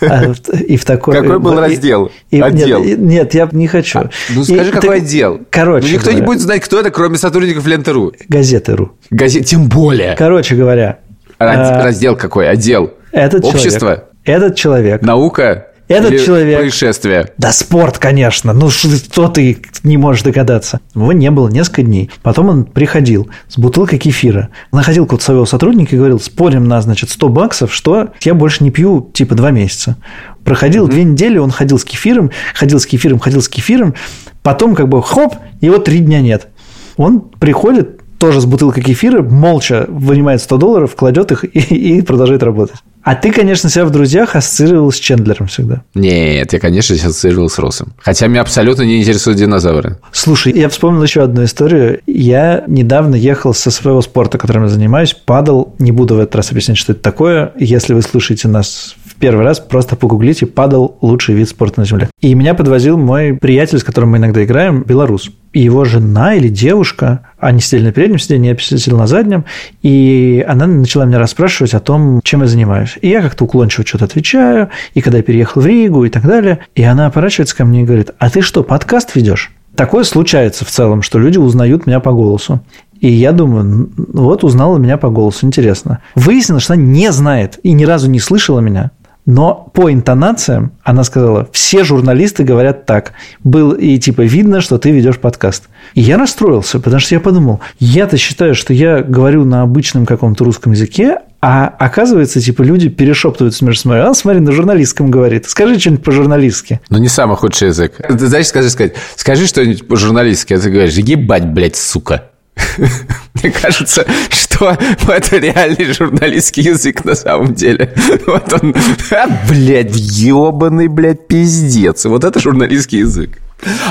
а, 0.00 0.32
и 0.66 0.76
в 0.76 0.84
такой... 0.84 1.14
Какой 1.14 1.38
был 1.38 1.54
и- 1.54 1.60
раздел? 1.60 2.10
и- 2.30 2.40
Отдел? 2.40 2.82
Нет, 2.82 2.98
и- 2.98 3.00
нет, 3.02 3.34
я 3.34 3.48
не 3.52 3.66
хочу. 3.68 4.08
Ну 4.30 4.40
И 4.42 4.44
скажи, 4.44 4.70
так- 4.72 4.80
какой 4.80 4.96
отдел? 4.98 5.40
Короче 5.50 5.86
Ну, 5.86 5.92
никто 5.92 6.10
не 6.10 6.16
говоря, 6.16 6.26
будет 6.26 6.40
знать, 6.40 6.62
кто 6.62 6.80
это, 6.80 6.90
кроме 6.90 7.16
сотрудников 7.18 7.66
Ленты.ру. 7.66 8.12
Газеты 8.28 8.76
«Ру». 8.76 8.92
Газет, 9.10 9.46
тем 9.46 9.68
более. 9.68 10.14
Короче 10.16 10.54
говоря, 10.54 10.98
а, 11.38 11.82
Раздел 11.84 12.16
какой? 12.16 12.48
Отдел? 12.48 12.92
этот 13.12 13.44
Общество? 13.44 13.78
человек... 13.80 14.04
Этот 14.24 14.56
человек 14.56 15.02
Наука? 15.02 15.68
Этот 15.88 16.12
Или 16.12 16.24
человек- 16.24 16.58
Происшествие? 16.58 17.32
Да 17.38 17.52
спорт, 17.52 17.98
конечно. 17.98 18.52
Ну, 18.52 18.70
что, 18.70 19.28
ты 19.28 19.58
не 19.84 19.96
можешь 19.96 20.22
догадаться? 20.22 20.80
Его 20.94 21.12
не 21.12 21.30
было 21.30 21.48
несколько 21.48 21.82
дней. 21.82 22.10
Потом 22.22 22.48
он 22.48 22.64
приходил 22.64 23.28
с 23.48 23.56
бутылкой 23.56 23.98
кефира. 24.00 24.48
Находил 24.72 25.04
какого-то 25.04 25.24
своего 25.24 25.46
сотрудника 25.46 25.94
и 25.94 25.98
говорил, 25.98 26.18
спорим 26.18 26.64
на, 26.66 26.80
значит, 26.82 27.10
100 27.10 27.28
баксов, 27.28 27.72
что 27.72 28.08
я 28.22 28.34
больше 28.34 28.64
не 28.64 28.70
пью, 28.72 29.10
типа, 29.14 29.36
два 29.36 29.52
месяца. 29.52 29.96
Проходил 30.44 30.88
две 30.88 31.04
недели, 31.04 31.38
он 31.38 31.50
ходил 31.50 31.78
с 31.78 31.84
кефиром, 31.84 32.30
ходил 32.54 32.80
с 32.80 32.86
кефиром, 32.86 33.20
ходил 33.20 33.40
с 33.40 33.48
кефиром. 33.48 33.94
Потом 34.42 34.74
как 34.74 34.88
бы 34.88 35.00
хоп, 35.02 35.34
его 35.60 35.78
три 35.78 36.00
дня 36.00 36.20
нет. 36.20 36.48
Он 36.96 37.20
приходит 37.20 38.00
тоже 38.26 38.40
с 38.40 38.44
бутылкой 38.44 38.82
кефира, 38.82 39.22
молча 39.22 39.84
вынимает 39.86 40.42
100 40.42 40.56
долларов, 40.56 40.96
кладет 40.96 41.30
их 41.30 41.44
и, 41.44 41.60
и 41.60 42.02
продолжает 42.02 42.42
работать. 42.42 42.74
А 43.04 43.14
ты, 43.14 43.30
конечно, 43.30 43.70
себя 43.70 43.84
в 43.84 43.90
друзьях 43.90 44.34
ассоциировал 44.34 44.90
с 44.90 44.96
Чендлером 44.96 45.46
всегда. 45.46 45.82
Нет, 45.94 46.52
я, 46.52 46.58
конечно, 46.58 46.96
сейчас 46.96 47.12
ассоциировал 47.12 47.48
с 47.48 47.56
Росом. 47.60 47.92
Хотя 47.98 48.26
меня 48.26 48.40
абсолютно 48.40 48.82
не 48.82 48.98
интересуют 48.98 49.38
динозавры. 49.38 49.98
Слушай, 50.10 50.54
я 50.54 50.68
вспомнил 50.68 51.04
еще 51.04 51.22
одну 51.22 51.44
историю. 51.44 52.00
Я 52.08 52.64
недавно 52.66 53.14
ехал 53.14 53.54
со 53.54 53.70
своего 53.70 54.02
спорта, 54.02 54.38
которым 54.38 54.64
я 54.64 54.68
занимаюсь, 54.70 55.14
падал. 55.14 55.76
Не 55.78 55.92
буду 55.92 56.16
в 56.16 56.18
этот 56.18 56.34
раз 56.34 56.50
объяснять, 56.50 56.78
что 56.78 56.94
это 56.94 57.02
такое. 57.02 57.52
Если 57.60 57.94
вы 57.94 58.02
слушаете 58.02 58.48
нас 58.48 58.96
первый 59.16 59.44
раз, 59.44 59.60
просто 59.60 59.96
погуглите 59.96 60.46
«падал 60.46 60.96
лучший 61.00 61.34
вид 61.34 61.48
спорта 61.48 61.80
на 61.80 61.86
Земле». 61.86 62.08
И 62.20 62.34
меня 62.34 62.54
подвозил 62.54 62.96
мой 62.96 63.34
приятель, 63.34 63.78
с 63.78 63.84
которым 63.84 64.10
мы 64.10 64.18
иногда 64.18 64.44
играем, 64.44 64.82
белорус. 64.82 65.30
И 65.52 65.60
его 65.60 65.84
жена 65.84 66.34
или 66.34 66.48
девушка, 66.48 67.20
они 67.38 67.60
сидели 67.60 67.84
на 67.84 67.92
переднем 67.92 68.18
сиденье, 68.18 68.50
я 68.52 68.78
сидел 68.78 68.98
на 68.98 69.06
заднем, 69.06 69.44
и 69.82 70.44
она 70.46 70.66
начала 70.66 71.04
меня 71.04 71.18
расспрашивать 71.18 71.74
о 71.74 71.80
том, 71.80 72.20
чем 72.22 72.42
я 72.42 72.46
занимаюсь. 72.46 72.98
И 73.00 73.08
я 73.08 73.22
как-то 73.22 73.44
уклончиво 73.44 73.86
что-то 73.86 74.04
отвечаю, 74.04 74.68
и 74.94 75.00
когда 75.00 75.18
я 75.18 75.22
переехал 75.24 75.62
в 75.62 75.66
Ригу 75.66 76.04
и 76.04 76.10
так 76.10 76.24
далее, 76.24 76.60
и 76.74 76.82
она 76.82 77.06
оборачивается 77.06 77.56
ко 77.56 77.64
мне 77.64 77.82
и 77.82 77.84
говорит, 77.84 78.10
а 78.18 78.30
ты 78.30 78.42
что, 78.42 78.62
подкаст 78.62 79.14
ведешь? 79.14 79.52
Такое 79.74 80.04
случается 80.04 80.64
в 80.64 80.70
целом, 80.70 81.02
что 81.02 81.18
люди 81.18 81.36
узнают 81.36 81.86
меня 81.86 82.00
по 82.00 82.12
голосу. 82.12 82.60
И 82.98 83.10
я 83.10 83.32
думаю, 83.32 83.60
«Н- 83.64 83.90
вот 84.14 84.42
узнала 84.42 84.78
меня 84.78 84.96
по 84.96 85.10
голосу, 85.10 85.44
интересно. 85.46 85.98
Выяснилось, 86.14 86.62
что 86.62 86.72
она 86.72 86.82
не 86.82 87.12
знает 87.12 87.58
и 87.62 87.72
ни 87.72 87.84
разу 87.84 88.08
не 88.10 88.18
слышала 88.18 88.60
меня. 88.60 88.90
Но 89.26 89.70
по 89.74 89.92
интонациям 89.92 90.72
она 90.84 91.02
сказала, 91.02 91.48
все 91.52 91.82
журналисты 91.82 92.44
говорят 92.44 92.86
так. 92.86 93.12
Был 93.42 93.72
и 93.72 93.98
типа 93.98 94.22
видно, 94.22 94.60
что 94.60 94.78
ты 94.78 94.92
ведешь 94.92 95.18
подкаст. 95.18 95.64
И 95.94 96.00
я 96.00 96.16
расстроился, 96.16 96.78
потому 96.78 97.00
что 97.00 97.16
я 97.16 97.20
подумал, 97.20 97.60
я-то 97.80 98.16
считаю, 98.16 98.54
что 98.54 98.72
я 98.72 99.02
говорю 99.02 99.44
на 99.44 99.62
обычном 99.62 100.06
каком-то 100.06 100.44
русском 100.44 100.72
языке, 100.72 101.18
а 101.40 101.66
оказывается, 101.78 102.40
типа, 102.40 102.62
люди 102.62 102.88
перешептываются 102.88 103.64
между 103.64 103.82
собой. 103.82 104.02
А, 104.02 104.14
смотри, 104.14 104.40
на 104.40 104.52
журналистском 104.52 105.10
говорит. 105.10 105.48
Скажи 105.48 105.78
что-нибудь 105.78 106.02
по-журналистски. 106.02 106.80
Ну, 106.88 106.98
не 106.98 107.08
самый 107.08 107.36
худший 107.36 107.68
язык. 107.68 108.00
Ты 108.08 108.26
знаешь, 108.26 108.46
скажи, 108.46 108.70
сказать, 108.70 108.94
скажи 109.16 109.46
что-нибудь 109.46 109.86
по-журналистски, 109.86 110.54
а 110.54 110.58
ты 110.58 110.70
говоришь, 110.70 110.94
ебать, 110.94 111.46
блядь, 111.46 111.76
сука. 111.76 112.30
Мне 113.42 113.52
кажется, 113.52 114.04
что 114.30 114.76
это 115.08 115.36
реальный 115.38 115.92
журналистский 115.92 116.64
язык 116.64 117.04
на 117.04 117.14
самом 117.14 117.54
деле. 117.54 117.94
Вот 118.26 118.52
он, 118.52 118.74
а, 119.12 119.26
блядь, 119.48 119.94
ебаный, 119.94 120.88
блядь, 120.88 121.28
пиздец. 121.28 122.04
Вот 122.06 122.24
это 122.24 122.40
журналистский 122.40 123.00
язык. 123.00 123.38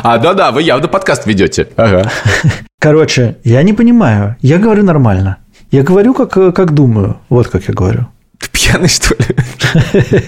А, 0.03 0.17
да-да, 0.17 0.51
вы 0.51 0.61
явно 0.61 0.87
подкаст 0.87 1.25
ведете. 1.25 1.67
Ага. 1.75 2.11
Короче, 2.79 3.37
я 3.43 3.63
не 3.63 3.73
понимаю. 3.73 4.35
Я 4.41 4.57
говорю 4.57 4.83
нормально. 4.83 5.37
Я 5.71 5.83
говорю, 5.83 6.13
как, 6.13 6.33
как 6.55 6.73
думаю. 6.73 7.17
Вот 7.29 7.47
как 7.47 7.67
я 7.67 7.73
говорю. 7.73 8.07
Ты 8.39 8.49
пьяный, 8.51 8.89
что 8.89 9.15
ли? 9.15 10.23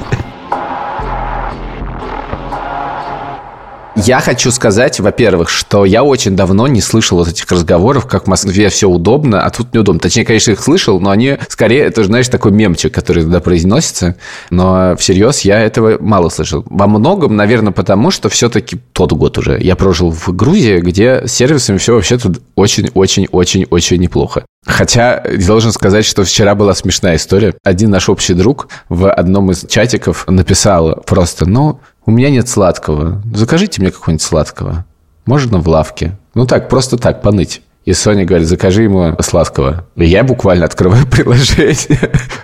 Я 4.06 4.20
хочу 4.20 4.52
сказать, 4.52 5.00
во-первых, 5.00 5.50
что 5.50 5.84
я 5.84 6.04
очень 6.04 6.36
давно 6.36 6.68
не 6.68 6.82
слышал 6.82 7.18
вот 7.18 7.30
этих 7.30 7.50
разговоров, 7.52 8.06
как 8.06 8.26
в 8.26 8.28
Москве 8.28 8.70
все 8.70 8.88
удобно, 8.88 9.42
а 9.42 9.50
тут 9.50 9.74
неудобно. 9.74 10.00
Точнее, 10.00 10.24
конечно, 10.24 10.52
их 10.52 10.62
слышал, 10.62 11.00
но 11.00 11.10
они 11.10 11.38
скорее, 11.50 11.82
это, 11.82 12.04
знаешь, 12.04 12.28
такой 12.28 12.52
мемчик, 12.52 12.94
который 12.94 13.24
тогда 13.24 13.40
произносится, 13.40 14.16
но 14.52 14.96
всерьез 14.98 15.42
я 15.42 15.60
этого 15.60 15.98
мало 16.00 16.30
слышал. 16.30 16.64
Во 16.70 16.86
многом, 16.86 17.36
наверное, 17.36 17.74
потому, 17.74 18.12
что 18.12 18.30
все-таки 18.30 18.80
тот 18.94 19.14
год 19.14 19.40
уже 19.40 19.60
я 19.60 19.76
прожил 19.76 20.12
в 20.12 20.28
Грузии, 20.30 20.80
где 20.80 21.26
с 21.26 21.32
сервисами 21.32 21.78
все 21.78 21.96
вообще-то 21.96 22.34
очень-очень-очень-очень 22.56 23.98
неплохо. 23.98 24.46
Хотя 24.68 25.24
должен 25.48 25.72
сказать, 25.72 26.06
что 26.06 26.24
вчера 26.24 26.54
была 26.54 26.76
смешная 26.76 27.16
история. 27.16 27.56
Один 27.64 27.90
наш 27.90 28.10
общий 28.10 28.34
друг 28.34 28.68
в 28.90 29.10
одном 29.10 29.50
из 29.52 29.66
чатиков 29.68 30.26
написал 30.28 31.02
просто, 31.06 31.48
ну, 31.48 31.80
у 32.08 32.12
меня 32.12 32.30
нет 32.30 32.48
сладкого. 32.48 33.22
Закажите 33.34 33.82
мне 33.82 33.92
какого-нибудь 33.92 34.24
сладкого. 34.24 34.86
Можно 35.26 35.60
в 35.60 35.68
лавке. 35.68 36.18
Ну 36.34 36.48
так, 36.48 36.70
просто 36.70 36.98
так, 36.98 37.22
поныть. 37.22 37.62
И 37.84 37.94
Соня 37.94 38.26
говорит, 38.26 38.48
закажи 38.48 38.84
ему 38.84 39.16
сладкого. 39.20 39.86
И 39.98 40.06
я 40.06 40.24
буквально 40.24 40.66
открываю 40.66 41.06
приложение 41.12 41.76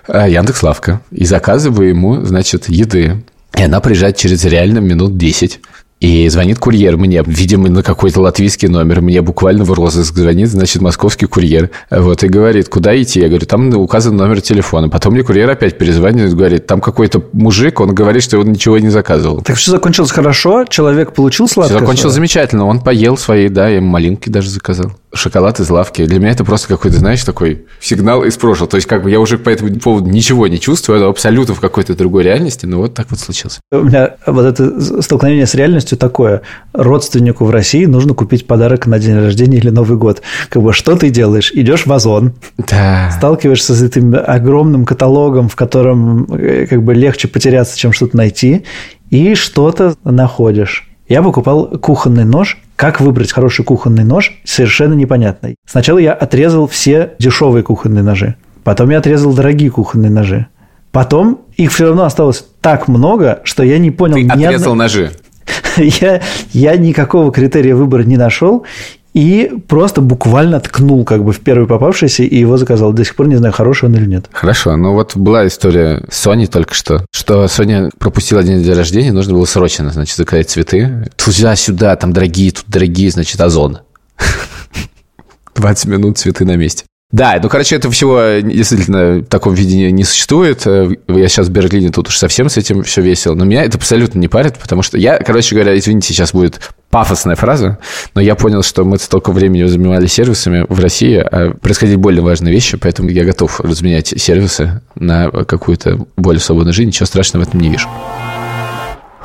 а, 0.08 0.28
Яндекс 0.28 0.64
Лавка 0.64 1.02
и 1.12 1.26
заказываю 1.26 1.90
ему, 1.90 2.26
значит, 2.26 2.68
еды. 2.68 3.24
И 3.58 3.64
она 3.64 3.80
приезжает 3.80 4.18
через 4.18 4.44
реально 4.44 4.80
минут 4.80 5.18
10. 5.18 5.62
И 6.04 6.28
звонит 6.28 6.60
курьер 6.60 6.98
мне, 6.98 7.24
видимо, 7.26 7.70
на 7.70 7.82
какой-то 7.82 8.20
латвийский 8.20 8.68
номер. 8.68 9.00
Мне 9.00 9.22
буквально 9.22 9.64
в 9.64 9.72
розыск 9.72 10.14
звонит, 10.14 10.50
значит, 10.50 10.82
московский 10.82 11.28
курьер. 11.28 11.70
Вот, 11.90 12.26
и 12.26 12.28
говорит, 12.28 12.68
куда 12.68 13.02
идти? 13.02 13.22
Я 13.22 13.30
говорю, 13.30 13.46
там 13.46 13.74
указан 13.78 14.18
номер 14.18 14.42
телефона. 14.42 14.90
Потом 14.90 15.14
мне 15.14 15.24
курьер 15.24 15.50
опять 15.50 15.78
перезванивает, 15.78 16.34
говорит, 16.34 16.68
там 16.68 16.82
какой-то 16.82 17.24
мужик, 17.32 17.80
он 17.80 17.96
говорит, 17.96 18.22
что 18.22 18.38
он 18.38 18.52
ничего 18.52 18.80
не 18.80 18.90
заказывал. 18.90 19.44
Так 19.44 19.56
все 19.56 19.72
закончилось 19.72 20.12
хорошо? 20.12 20.66
Человек 20.66 21.14
получил 21.14 21.48
сладкое? 21.48 21.78
Все 21.78 21.86
закончилось 21.86 22.16
замечательно. 22.16 22.66
Он 22.66 22.82
поел 22.82 23.16
свои, 23.16 23.48
да, 23.48 23.70
я 23.70 23.78
ему 23.78 23.88
малинки 23.88 24.28
даже 24.28 24.50
заказал 24.50 24.92
шоколад 25.14 25.60
из 25.60 25.70
лавки. 25.70 26.06
Для 26.06 26.20
меня 26.20 26.32
это 26.32 26.44
просто 26.44 26.68
какой-то, 26.68 26.98
знаешь, 26.98 27.24
такой 27.24 27.66
сигнал 27.80 28.24
из 28.24 28.36
прошлого. 28.36 28.70
То 28.70 28.78
есть, 28.78 28.88
как 28.88 29.04
бы 29.04 29.12
я 29.12 29.20
уже 29.20 29.38
по 29.38 29.50
этому 29.50 29.74
поводу 29.80 30.10
ничего 30.10 30.48
не 30.48 30.60
чувствую, 30.60 30.98
это 30.98 31.08
абсолютно 31.08 31.54
в 31.54 31.60
какой-то 31.60 31.96
другой 31.96 32.24
реальности, 32.24 32.66
но 32.66 32.80
вот 32.80 32.94
так 32.94 33.08
вот 33.12 33.20
случилось. 33.20 33.60
У 33.72 33.84
меня 33.84 34.16
вот 34.26 34.46
это 34.46 35.02
столкновение 35.02 35.46
с 35.46 35.54
реальностью 35.56 35.93
такое. 35.96 36.42
Родственнику 36.74 37.46
в 37.46 37.52
России 37.52 37.86
нужно 37.86 38.14
купить 38.14 38.48
подарок 38.48 38.88
на 38.88 39.00
день 39.00 39.16
рождения 39.16 39.58
или 39.58 39.70
Новый 39.70 39.98
год. 39.98 40.22
Как 40.50 40.62
бы 40.62 40.74
что 40.74 40.96
ты 40.96 41.10
делаешь? 41.10 41.52
Идешь 41.54 41.86
в 41.86 41.94
Озон, 41.94 42.34
да. 42.58 43.12
сталкиваешься 43.12 43.74
с 43.74 43.82
этим 43.82 44.16
огромным 44.16 44.86
каталогом, 44.86 45.50
в 45.50 45.56
котором 45.56 46.26
э, 46.34 46.66
как 46.68 46.84
бы 46.84 46.94
легче 46.94 47.28
потеряться, 47.28 47.78
чем 47.78 47.94
что-то 47.94 48.18
найти, 48.18 48.64
и 49.10 49.36
что-то 49.36 49.96
находишь. 50.04 50.90
Я 51.08 51.22
покупал 51.22 51.68
кухонный 51.68 52.26
нож. 52.26 52.58
Как 52.76 53.00
выбрать 53.00 53.32
хороший 53.32 53.64
кухонный 53.64 54.04
нож, 54.04 54.40
совершенно 54.44 54.94
непонятно. 54.94 55.54
Сначала 55.68 56.00
я 56.00 56.14
отрезал 56.14 56.68
все 56.68 57.14
дешевые 57.20 57.64
кухонные 57.64 58.04
ножи. 58.04 58.36
Потом 58.64 58.90
я 58.90 58.98
отрезал 58.98 59.34
дорогие 59.34 59.70
кухонные 59.70 60.10
ножи. 60.10 60.48
Потом 60.92 61.42
их 61.58 61.72
все 61.72 61.88
равно 61.88 62.06
осталось 62.06 62.46
так 62.62 62.88
много, 62.88 63.42
что 63.44 63.64
я 63.64 63.78
не 63.78 63.92
понял... 63.92 64.16
Ты 64.16 64.28
отрезал 64.28 64.74
одной... 64.74 64.86
ножи? 64.86 65.12
я, 65.78 66.22
я 66.52 66.78
никакого 66.78 67.32
критерия 67.32 67.76
выбора 67.76 68.04
не 68.04 68.18
нашел 68.18 68.66
и 69.14 69.52
просто 69.68 70.02
буквально 70.02 70.60
ткнул 70.60 71.06
как 71.06 71.24
бы 71.24 71.34
в 71.34 71.40
первый 71.40 71.68
попавшийся 71.68 72.24
и 72.24 72.36
его 72.38 72.58
заказал. 72.58 72.94
До 72.94 73.06
сих 73.06 73.16
пор 73.16 73.28
не 73.28 73.36
знаю, 73.36 73.54
хороший 73.54 73.86
он 73.86 73.96
или 73.96 74.06
нет. 74.06 74.26
Хорошо, 74.32 74.76
ну 74.76 74.94
вот 74.94 75.16
была 75.16 75.46
история 75.48 76.04
Сони 76.10 76.48
только 76.48 76.74
что, 76.74 77.06
что 77.12 77.48
Соня 77.48 77.90
пропустила 78.00 78.44
день 78.44 78.64
день 78.64 78.74
рождения, 78.74 79.12
нужно 79.12 79.34
было 79.34 79.46
срочно, 79.46 79.92
значит, 79.92 80.18
заказать 80.18 80.50
цветы. 80.50 81.10
Туда-сюда, 81.16 81.96
там 81.96 82.12
дорогие, 82.14 82.52
тут 82.52 82.66
дорогие, 82.68 83.12
значит, 83.12 83.40
озон. 83.40 83.80
20 85.56 85.86
минут 85.86 86.18
цветы 86.18 86.46
на 86.46 86.56
месте. 86.56 86.86
Да, 87.14 87.40
ну, 87.42 87.48
короче, 87.48 87.76
этого 87.76 87.94
всего 87.94 88.40
действительно 88.42 89.20
в 89.20 89.26
таком 89.26 89.54
виде 89.54 89.92
не 89.92 90.04
существует. 90.04 90.66
Э, 90.66 90.90
я 91.08 91.28
сейчас 91.28 91.48
в 91.48 91.52
Берлине, 91.52 91.92
тут 91.92 92.08
уж 92.08 92.18
совсем 92.18 92.50
с 92.50 92.58
этим 92.58 92.82
все 92.82 93.02
весело. 93.02 93.36
Но 93.36 93.46
меня 93.46 93.64
это 93.64 93.78
абсолютно 93.78 94.18
не 94.18 94.28
парит, 94.28 94.58
потому 94.58 94.82
что 94.82 94.98
я, 94.98 95.20
короче 95.20 95.54
говоря, 95.54 95.78
извините, 95.78 96.08
сейчас 96.08 96.34
будет 96.34 96.60
пафосная 96.90 97.36
фраза, 97.36 97.78
но 98.16 98.22
я 98.22 98.34
понял, 98.34 98.64
что 98.64 98.84
мы 98.84 98.98
столько 98.98 99.32
времени 99.32 99.64
занимались 99.66 100.14
сервисами 100.14 100.66
в 100.68 100.80
России, 100.80 101.18
а 101.18 101.54
происходили 101.54 101.98
более 101.98 102.24
важные 102.24 102.52
вещи, 102.52 102.78
поэтому 102.78 103.10
я 103.10 103.24
готов 103.26 103.60
разменять 103.60 104.08
сервисы 104.18 104.82
на 104.96 105.30
какую-то 105.30 106.08
более 106.18 106.42
свободную 106.42 106.74
жизнь. 106.74 106.88
Ничего 106.88 107.06
страшного 107.06 107.46
в 107.46 107.48
этом 107.48 107.60
не 107.60 107.70
вижу. 107.70 107.90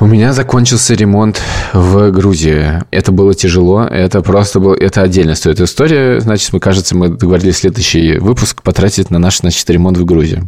У 0.00 0.06
меня 0.06 0.32
закончился 0.32 0.94
ремонт 0.94 1.40
в 1.72 2.12
Грузии. 2.12 2.84
Это 2.92 3.10
было 3.10 3.34
тяжело. 3.34 3.82
Это 3.82 4.22
просто 4.22 4.60
был... 4.60 4.72
Это 4.72 5.02
отдельно 5.02 5.34
стоит 5.34 5.60
история. 5.60 6.20
Значит, 6.20 6.52
мы, 6.52 6.60
кажется, 6.60 6.96
мы 6.96 7.08
договорились 7.08 7.56
следующий 7.56 8.18
выпуск 8.18 8.62
потратить 8.62 9.10
на 9.10 9.18
наш, 9.18 9.38
значит, 9.38 9.68
ремонт 9.68 9.98
в 9.98 10.04
Грузии. 10.04 10.44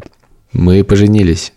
Мы 0.53 0.85
поженились. 0.85 1.53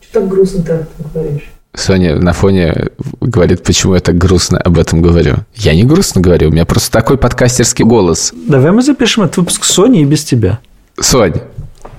Что 0.00 0.20
так 0.20 0.28
грустно 0.30 0.62
ты 0.62 0.86
говоришь? 1.12 1.50
Соня 1.74 2.16
на 2.16 2.32
фоне 2.32 2.88
говорит, 3.20 3.62
почему 3.62 3.94
я 3.96 4.00
так 4.00 4.16
грустно 4.16 4.56
об 4.56 4.78
этом 4.78 5.02
говорю. 5.02 5.36
Я 5.56 5.74
не 5.74 5.84
грустно 5.84 6.22
говорю, 6.22 6.48
у 6.48 6.52
меня 6.52 6.64
просто 6.64 6.90
такой 6.90 7.18
подкастерский 7.18 7.84
голос. 7.84 8.32
Давай 8.48 8.72
мы 8.72 8.80
запишем 8.80 9.24
этот 9.24 9.36
выпуск 9.36 9.64
с 9.64 9.72
Соней 9.72 10.02
и 10.02 10.06
без 10.06 10.24
тебя. 10.24 10.58
Сонь, 10.98 11.34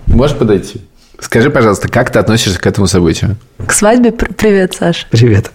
можешь 0.08 0.36
подойти? 0.36 0.82
Скажи, 1.20 1.50
пожалуйста, 1.50 1.88
как 1.88 2.12
ты 2.12 2.20
относишься 2.20 2.60
к 2.60 2.68
этому 2.68 2.88
событию? 2.88 3.38
К 3.66 3.72
свадьбе? 3.72 4.12
Привет, 4.12 4.76
Саш. 4.76 5.08
Привет. 5.10 5.52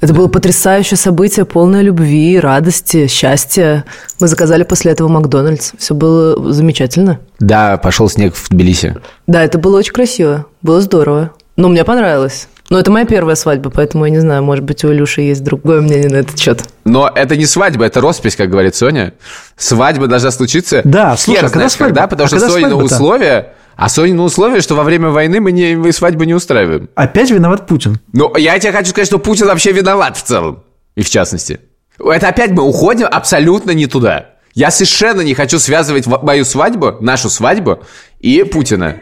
Это 0.00 0.12
было 0.12 0.28
потрясающее 0.28 0.96
событие, 0.96 1.44
полное 1.44 1.80
любви, 1.80 2.38
радости, 2.38 3.06
счастья. 3.06 3.84
Мы 4.20 4.28
заказали 4.28 4.62
после 4.62 4.92
этого 4.92 5.08
Макдональдс. 5.08 5.72
Все 5.78 5.94
было 5.94 6.52
замечательно. 6.52 7.18
Да, 7.40 7.76
пошел 7.78 8.08
снег 8.08 8.34
в 8.34 8.48
Тбилиси. 8.50 8.96
Да, 9.26 9.42
это 9.42 9.58
было 9.58 9.78
очень 9.78 9.92
красиво. 9.92 10.46
Было 10.62 10.80
здорово. 10.80 11.32
Но 11.56 11.68
мне 11.68 11.84
понравилось. 11.84 12.48
Но 12.74 12.80
это 12.80 12.90
моя 12.90 13.06
первая 13.06 13.36
свадьба, 13.36 13.70
поэтому 13.70 14.04
я 14.04 14.10
не 14.10 14.18
знаю, 14.18 14.42
может 14.42 14.64
быть, 14.64 14.82
у 14.82 14.92
Илюши 14.92 15.20
есть 15.20 15.44
другое 15.44 15.80
мнение 15.80 16.08
на 16.08 16.16
этот 16.16 16.36
счет. 16.36 16.64
Но 16.84 17.08
это 17.14 17.36
не 17.36 17.46
свадьба, 17.46 17.84
это 17.84 18.00
роспись, 18.00 18.34
как 18.34 18.50
говорит 18.50 18.74
Соня. 18.74 19.14
Свадьба 19.56 20.08
должна 20.08 20.32
случиться. 20.32 20.80
Да, 20.82 21.16
слушай, 21.16 21.36
хер, 21.36 21.44
а 21.44 21.48
когда 21.50 21.58
знаешь, 21.60 21.72
свадьба? 21.74 21.94
когда, 21.94 22.08
потому 22.08 22.26
а 22.26 22.28
что 22.28 22.48
Соня 22.50 22.68
на 22.70 22.76
условия 22.76 23.52
а 23.76 23.88
Соня 23.88 24.14
на 24.14 24.24
условие, 24.24 24.60
что 24.60 24.74
во 24.74 24.82
время 24.82 25.10
войны 25.10 25.40
мы, 25.40 25.52
не, 25.52 25.76
мы 25.76 25.92
свадьбы 25.92 26.26
не 26.26 26.34
устраиваем. 26.34 26.88
Опять 26.96 27.30
виноват 27.30 27.68
Путин. 27.68 28.00
Ну, 28.12 28.36
я 28.36 28.58
тебе 28.58 28.72
хочу 28.72 28.90
сказать, 28.90 29.06
что 29.06 29.20
Путин 29.20 29.46
вообще 29.46 29.70
виноват 29.70 30.16
в 30.16 30.24
целом. 30.24 30.64
И 30.96 31.02
в 31.02 31.10
частности. 31.10 31.60
Это 32.04 32.26
опять 32.26 32.50
мы 32.50 32.64
уходим 32.64 33.06
абсолютно 33.08 33.70
не 33.70 33.86
туда. 33.86 34.30
Я 34.52 34.72
совершенно 34.72 35.20
не 35.20 35.34
хочу 35.34 35.60
связывать 35.60 36.08
мою 36.08 36.44
свадьбу, 36.44 36.96
нашу 37.00 37.30
свадьбу 37.30 37.84
и 38.18 38.42
Путина. 38.42 38.96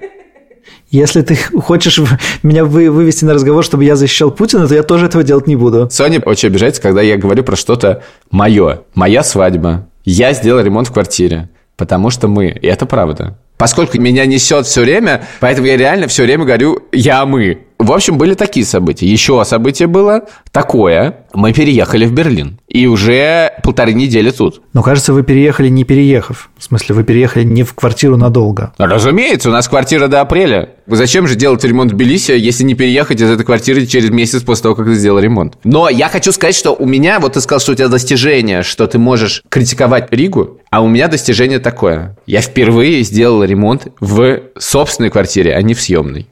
Если 0.93 1.23
ты 1.23 1.37
хочешь 1.37 1.99
меня 2.43 2.67
вы, 2.67 2.91
вывести 2.91 3.25
на 3.25 3.33
разговор, 3.33 3.65
чтобы 3.65 3.85
я 3.85 3.97
защищал 3.97 4.31
Путина, 4.31 4.69
то 4.69 4.75
я 4.75 4.83
тоже 4.83 5.07
этого 5.07 5.25
делать 5.25 5.47
не 5.47 5.57
буду. 5.57 5.89
Соня 5.91 6.21
очень 6.21 6.51
обижается, 6.51 6.83
когда 6.83 7.01
я 7.01 7.17
говорю 7.17 7.43
про 7.45 7.57
что-то 7.57 8.03
мое. 8.31 8.83
Моя 8.95 9.25
свадьба. 9.25 9.89
Я 10.05 10.35
сделал 10.35 10.63
ремонт 10.63 10.89
в 10.89 10.93
квартире. 10.93 11.49
Потому 11.79 12.11
что 12.11 12.29
мы. 12.29 12.49
И 12.49 12.67
это 12.67 12.85
правда. 12.85 13.39
Поскольку 13.57 13.99
меня 13.99 14.27
несет 14.27 14.67
все 14.67 14.83
время, 14.83 15.25
поэтому 15.41 15.67
я 15.67 15.79
реально 15.79 16.09
все 16.09 16.25
время 16.25 16.45
говорю 16.45 16.83
«я 16.93 17.25
мы». 17.25 17.61
В 17.83 17.93
общем, 17.93 18.17
были 18.17 18.35
такие 18.35 18.65
события. 18.65 19.07
Еще 19.07 19.45
событие 19.45 19.89
было 19.89 20.23
такое. 20.53 21.17
Мы 21.35 21.53
переехали 21.53 22.07
в 22.07 22.13
Берлин. 22.13 22.61
И 22.69 22.87
уже 22.87 23.55
полторы 23.65 23.93
недели 23.93 24.31
тут. 24.31 24.63
Но 24.73 24.85
кажется, 24.85 25.13
вы 25.13 25.25
переехали 25.25 25.69
не 25.69 25.83
переехав. 25.83 26.51
В 26.57 26.63
смысле, 26.63 26.95
вы 26.95 27.03
переехали 27.03 27.43
не 27.43 27.65
в 27.65 27.75
квартиру 27.75 28.17
надолго. 28.17 28.73
Разумеется, 28.79 29.49
у 29.49 29.53
нас 29.53 29.67
квартира 29.67 30.07
до 30.07 30.21
апреля. 30.21 30.71
Зачем 30.87 31.27
же 31.27 31.35
делать 31.35 31.65
ремонт 31.65 31.91
в 31.91 31.97
Тбилиси, 31.97 32.33
если 32.33 32.63
не 32.63 32.75
переехать 32.75 33.21
из 33.21 33.29
этой 33.29 33.45
квартиры 33.45 33.85
через 33.87 34.11
месяц 34.11 34.43
после 34.43 34.63
того, 34.63 34.77
как 34.77 34.87
ты 34.87 34.95
сделал 34.95 35.19
ремонт? 35.19 35.59
Но 35.65 35.89
я 35.89 36.09
хочу 36.09 36.31
сказать, 36.31 36.55
что 36.55 36.75
у 36.75 36.87
меня, 36.87 37.19
вот 37.19 37.33
ты 37.33 37.41
сказал, 37.41 37.59
что 37.59 37.73
у 37.73 37.75
тебя 37.75 37.89
достижение, 37.89 38.63
что 38.63 38.87
ты 38.87 38.99
можешь 38.99 39.43
критиковать 39.49 40.13
Ригу, 40.13 40.61
а 40.71 40.83
у 40.83 40.89
меня 40.89 41.09
достижение 41.09 41.59
такое. 41.59 42.17
Я 42.27 42.43
впервые 42.43 43.03
сделал 43.03 43.43
ремонт 43.43 43.89
в 43.99 44.41
собственной 44.57 45.11
квартире, 45.11 45.57
а 45.57 45.63
не 45.63 45.75
в 45.75 45.81
съемной. 45.81 46.29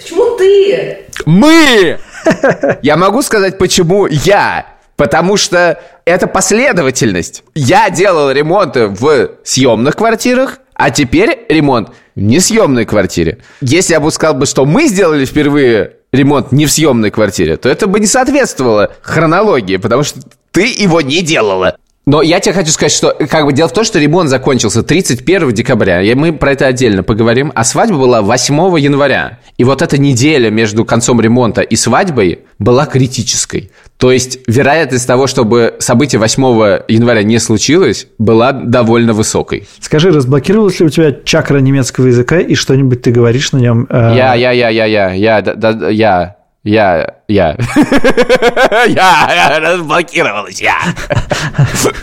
Почему 0.00 0.36
ты? 0.36 0.98
Мы! 1.26 1.98
Я 2.82 2.96
могу 2.96 3.22
сказать, 3.22 3.58
почему 3.58 4.06
я. 4.06 4.66
Потому 4.96 5.36
что 5.36 5.80
это 6.04 6.26
последовательность. 6.26 7.42
Я 7.54 7.88
делал 7.90 8.30
ремонты 8.30 8.86
в 8.86 9.30
съемных 9.44 9.96
квартирах, 9.96 10.58
а 10.74 10.90
теперь 10.90 11.40
ремонт 11.48 11.90
в 12.14 12.20
несъемной 12.20 12.84
квартире. 12.84 13.38
Если 13.60 13.94
я 13.94 14.00
бы 14.00 14.10
сказал 14.10 14.34
бы, 14.34 14.46
что 14.46 14.66
мы 14.66 14.86
сделали 14.86 15.24
впервые 15.24 15.92
ремонт 16.12 16.52
не 16.52 16.66
в 16.66 16.72
съемной 16.72 17.10
квартире, 17.10 17.56
то 17.56 17.68
это 17.68 17.86
бы 17.86 18.00
не 18.00 18.06
соответствовало 18.06 18.92
хронологии, 19.00 19.76
потому 19.76 20.02
что 20.02 20.20
ты 20.50 20.66
его 20.66 21.00
не 21.00 21.22
делала. 21.22 21.76
Но 22.06 22.22
я 22.22 22.40
тебе 22.40 22.54
хочу 22.54 22.70
сказать, 22.72 22.92
что 22.92 23.14
как 23.28 23.44
бы 23.44 23.52
дело 23.52 23.68
в 23.68 23.72
том, 23.72 23.84
что 23.84 23.98
ремонт 23.98 24.30
закончился 24.30 24.82
31 24.82 25.52
декабря, 25.52 26.02
и 26.02 26.14
мы 26.14 26.32
про 26.32 26.52
это 26.52 26.66
отдельно 26.66 27.02
поговорим, 27.02 27.52
а 27.54 27.62
свадьба 27.62 27.98
была 27.98 28.22
8 28.22 28.78
января. 28.78 29.38
И 29.60 29.64
вот 29.64 29.82
эта 29.82 30.00
неделя 30.00 30.48
между 30.48 30.86
концом 30.86 31.20
ремонта 31.20 31.60
и 31.60 31.76
свадьбой 31.76 32.38
была 32.58 32.86
критической. 32.86 33.70
То 33.98 34.10
есть 34.10 34.38
вероятность 34.46 35.06
того, 35.06 35.26
чтобы 35.26 35.74
событие 35.80 36.18
8 36.18 36.42
января 36.88 37.22
не 37.24 37.38
случилось, 37.38 38.06
была 38.16 38.52
довольно 38.52 39.12
высокой. 39.12 39.68
Скажи, 39.78 40.12
разблокировалась 40.12 40.80
ли 40.80 40.86
у 40.86 40.88
тебя 40.88 41.12
чакра 41.12 41.58
немецкого 41.58 42.06
языка, 42.06 42.38
и 42.38 42.54
что-нибудь 42.54 43.02
ты 43.02 43.10
говоришь 43.10 43.52
на 43.52 43.58
нем? 43.58 43.86
э, 43.90 44.14
Я, 44.16 44.32
я, 44.34 44.50
я, 44.52 44.70
я, 44.70 44.86
я, 44.86 45.12
я, 45.12 45.42
да, 45.42 45.52
да, 45.54 45.90
я, 45.90 46.36
я, 46.64 47.16
я. 47.28 47.58
Я 48.88 49.58
разблокировалась, 49.60 50.62
я. 50.62 50.76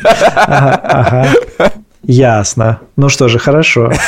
Ага. 0.03 1.27
Ясно. 2.03 2.81
Ну 2.97 3.09
что 3.09 3.27
же, 3.27 3.39
хорошо. 3.39 3.91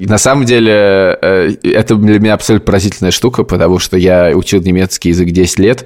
И 0.00 0.06
на 0.06 0.16
самом 0.16 0.46
деле 0.46 0.72
э, 0.72 1.52
это 1.62 1.94
для 1.94 2.18
меня 2.18 2.32
абсолютно 2.32 2.64
поразительная 2.64 3.10
штука, 3.10 3.44
потому 3.44 3.78
что 3.78 3.98
я 3.98 4.30
учил 4.34 4.62
немецкий 4.62 5.10
язык 5.10 5.28
10 5.28 5.58
лет. 5.58 5.84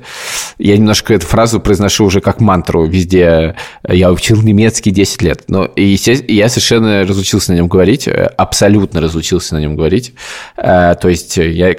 Я 0.56 0.78
немножко 0.78 1.14
эту 1.14 1.26
фразу 1.26 1.58
произношу 1.58 2.04
уже 2.04 2.20
как 2.20 2.40
мантру 2.40 2.86
везде. 2.86 3.56
Я 3.88 4.12
учил 4.12 4.40
немецкий 4.40 4.92
10 4.92 5.22
лет. 5.22 5.44
Но 5.48 5.64
и 5.64 5.96
я 6.28 6.48
совершенно 6.48 7.04
разучился 7.04 7.50
на 7.50 7.56
нем 7.56 7.66
говорить, 7.66 8.06
э, 8.06 8.30
абсолютно 8.36 9.00
разучился 9.00 9.56
на 9.56 9.58
нем 9.58 9.74
говорить. 9.74 10.14
Э, 10.56 10.94
То 10.94 11.08
есть 11.08 11.36
я 11.36 11.74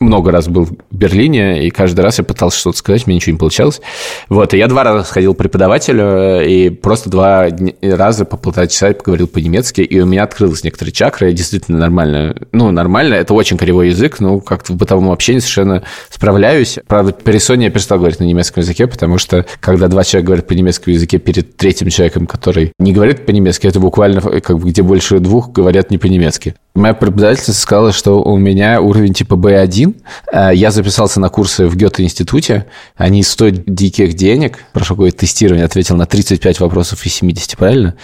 много 0.00 0.30
раз 0.32 0.48
был 0.48 0.64
в 0.64 0.72
Берлине, 0.90 1.66
и 1.66 1.70
каждый 1.70 2.00
раз 2.00 2.18
я 2.18 2.24
пытался 2.24 2.58
что-то 2.58 2.78
сказать, 2.78 3.06
меня 3.06 3.16
ничего 3.16 3.32
не 3.34 3.38
получалось. 3.38 3.82
Вот, 4.30 4.54
и 4.54 4.58
я 4.58 4.66
два 4.66 4.82
раза 4.82 5.04
сходил 5.04 5.34
к 5.34 5.38
преподавателю, 5.38 6.40
и 6.42 6.70
просто 6.70 7.10
два 7.10 7.48
раза 7.82 8.24
по 8.24 8.38
полтора 8.38 8.66
часа 8.66 8.92
поговорил 8.92 9.28
по-немецки, 9.28 9.82
и 9.82 10.00
у 10.00 10.06
меня 10.06 10.22
открылась 10.22 10.64
некоторые 10.64 10.92
чакры, 10.92 11.28
я 11.28 11.32
действительно 11.32 11.78
нормально, 11.78 12.34
ну, 12.52 12.70
нормально, 12.70 13.14
это 13.14 13.34
очень 13.34 13.58
кривой 13.58 13.88
язык, 13.88 14.20
но 14.20 14.40
как-то 14.40 14.72
в 14.72 14.76
бытовом 14.76 15.10
общении 15.10 15.40
совершенно 15.40 15.82
справляюсь. 16.08 16.78
Правда, 16.86 17.12
при 17.12 17.38
Соне 17.38 17.66
я 17.66 17.70
перестал 17.70 17.98
говорить 17.98 18.20
на 18.20 18.24
немецком 18.24 18.62
языке, 18.62 18.86
потому 18.86 19.18
что, 19.18 19.44
когда 19.60 19.88
два 19.88 20.02
человека 20.02 20.26
говорят 20.26 20.46
по 20.46 20.54
немецкому 20.54 20.94
языке 20.94 21.18
перед 21.18 21.56
третьим 21.56 21.90
человеком, 21.90 22.26
который 22.26 22.72
не 22.78 22.92
говорит 22.92 23.26
по-немецки, 23.26 23.66
это 23.66 23.80
буквально, 23.80 24.22
как 24.22 24.58
бы, 24.58 24.70
где 24.70 24.82
больше 24.82 25.18
двух 25.18 25.52
говорят 25.52 25.90
не 25.90 25.98
по-немецки. 25.98 26.54
Моя 26.74 26.94
преподавательница 26.94 27.52
сказала, 27.52 27.92
что 27.92 28.22
у 28.22 28.36
меня 28.38 28.80
уровень 28.80 29.12
типа 29.12 29.34
B1. 29.34 29.89
Э, 30.32 30.50
Я 30.54 30.70
записался 30.70 31.20
на 31.20 31.28
курсы 31.28 31.66
в 31.66 31.76
Гёте-институте. 31.76 32.66
Они 32.96 33.22
стоят 33.22 33.64
диких 33.66 34.14
денег. 34.14 34.64
Прошло 34.72 34.96
какое-то 34.96 35.18
тестирование, 35.18 35.64
ответил 35.64 35.96
на 35.96 36.06
35 36.06 36.60
вопросов 36.60 37.04
из 37.06 37.14
70, 37.14 37.56
правильно? 37.56 37.94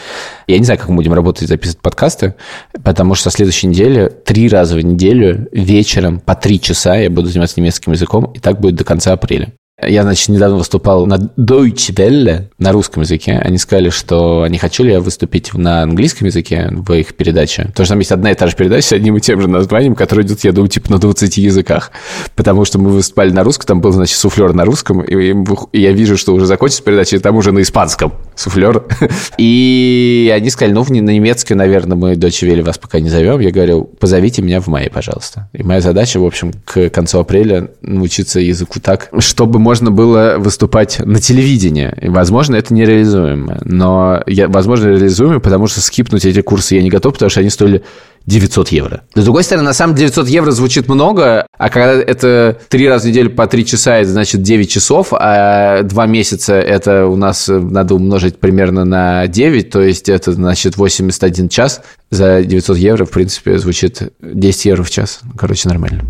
Я 0.46 0.58
не 0.58 0.64
знаю, 0.64 0.78
как 0.78 0.88
мы 0.88 0.96
будем 0.96 1.12
работать 1.12 1.44
и 1.44 1.46
записывать 1.46 1.80
подкасты, 1.80 2.34
потому 2.82 3.14
что 3.14 3.30
со 3.30 3.36
следующей 3.36 3.66
недели 3.68 4.10
три 4.24 4.48
раза 4.48 4.76
в 4.76 4.80
неделю 4.80 5.48
вечером 5.52 6.20
по 6.20 6.34
три 6.34 6.60
часа 6.60 6.96
я 6.96 7.10
буду 7.10 7.28
заниматься 7.28 7.60
немецким 7.60 7.92
языком, 7.92 8.32
и 8.34 8.38
так 8.38 8.60
будет 8.60 8.76
до 8.76 8.84
конца 8.84 9.12
апреля. 9.12 9.52
Я, 9.82 10.04
значит, 10.04 10.30
недавно 10.30 10.56
выступал 10.56 11.04
на 11.04 11.16
Deutsche 11.36 11.92
Welle 11.94 12.48
на 12.58 12.72
русском 12.72 13.02
языке. 13.02 13.32
Они 13.32 13.58
сказали, 13.58 13.90
что 13.90 14.46
не 14.48 14.56
хочу 14.56 14.84
ли 14.84 14.92
я 14.92 15.00
выступить 15.00 15.52
на 15.52 15.82
английском 15.82 16.26
языке 16.26 16.68
в 16.70 16.90
их 16.94 17.14
передаче. 17.14 17.66
Потому 17.66 17.84
что 17.84 17.92
там 17.92 17.98
есть 17.98 18.12
одна 18.12 18.30
и 18.30 18.34
та 18.34 18.46
же 18.46 18.56
передача 18.56 18.86
с 18.86 18.92
одним 18.92 19.18
и 19.18 19.20
тем 19.20 19.38
же 19.42 19.48
названием, 19.48 19.94
которая 19.94 20.24
идет, 20.24 20.42
я 20.44 20.52
думаю, 20.52 20.70
типа 20.70 20.90
на 20.92 20.98
20 20.98 21.36
языках. 21.36 21.90
Потому 22.34 22.64
что 22.64 22.78
мы 22.78 22.88
выступали 22.88 23.30
на 23.32 23.44
русском, 23.44 23.66
там 23.66 23.80
был, 23.82 23.92
значит, 23.92 24.16
суфлер 24.16 24.54
на 24.54 24.64
русском, 24.64 25.02
и, 25.02 25.34
и 25.72 25.80
я 25.82 25.92
вижу, 25.92 26.16
что 26.16 26.32
уже 26.32 26.46
закончится 26.46 26.82
передача, 26.82 27.16
и 27.16 27.18
там 27.18 27.36
уже 27.36 27.52
на 27.52 27.60
испанском 27.60 28.14
суфлер. 28.34 28.84
И 29.38 30.32
они 30.34 30.48
сказали, 30.50 30.72
ну, 30.72 30.84
на 30.84 31.10
немецкий, 31.10 31.54
наверное, 31.54 31.96
мы 31.96 32.12
Deutsche 32.14 32.48
Welle 32.48 32.62
вас 32.62 32.78
пока 32.78 33.00
не 33.00 33.10
зовем. 33.10 33.40
Я 33.40 33.50
говорю, 33.50 33.84
позовите 33.84 34.40
меня 34.40 34.60
в 34.60 34.68
мае, 34.68 34.88
пожалуйста. 34.88 35.50
И 35.52 35.62
моя 35.62 35.80
задача, 35.80 36.18
в 36.18 36.24
общем, 36.24 36.52
к 36.64 36.88
концу 36.88 37.18
апреля 37.18 37.68
научиться 37.82 38.40
языку 38.40 38.80
так, 38.80 39.10
чтобы 39.18 39.58
можно 39.66 39.90
было 39.90 40.36
выступать 40.38 41.00
на 41.00 41.18
телевидении. 41.18 41.92
И, 42.00 42.08
возможно, 42.08 42.54
это 42.54 42.72
нереализуемо. 42.72 43.58
Но, 43.64 44.22
я, 44.28 44.46
возможно, 44.46 44.86
реализуемо, 44.86 45.40
потому 45.40 45.66
что 45.66 45.80
скипнуть 45.80 46.24
эти 46.24 46.40
курсы 46.40 46.76
я 46.76 46.82
не 46.82 46.88
готов, 46.88 47.14
потому 47.14 47.30
что 47.30 47.40
они 47.40 47.50
стоили 47.50 47.82
900 48.26 48.68
евро. 48.68 49.02
С 49.16 49.24
другой 49.24 49.42
стороны, 49.42 49.64
на 49.66 49.72
самом 49.72 49.96
деле 49.96 50.06
900 50.10 50.28
евро 50.28 50.52
звучит 50.52 50.88
много, 50.88 51.48
а 51.58 51.68
когда 51.68 51.94
это 51.94 52.56
три 52.68 52.88
раза 52.88 53.06
в 53.06 53.10
неделю 53.10 53.30
по 53.30 53.48
3 53.48 53.66
часа, 53.66 53.96
это 53.96 54.10
значит 54.10 54.42
9 54.42 54.70
часов, 54.70 55.08
а 55.10 55.82
два 55.82 56.06
месяца 56.06 56.54
это 56.54 57.06
у 57.06 57.16
нас 57.16 57.48
э, 57.48 57.58
надо 57.58 57.96
умножить 57.96 58.38
примерно 58.38 58.84
на 58.84 59.26
9, 59.26 59.70
то 59.70 59.82
есть 59.82 60.08
это 60.08 60.30
значит 60.32 60.76
81 60.76 61.48
час 61.48 61.82
за 62.10 62.44
900 62.44 62.76
евро, 62.78 63.04
в 63.04 63.10
принципе, 63.10 63.58
звучит 63.58 64.12
10 64.20 64.64
евро 64.66 64.84
в 64.84 64.90
час. 64.90 65.20
Короче, 65.36 65.68
нормально. 65.68 66.02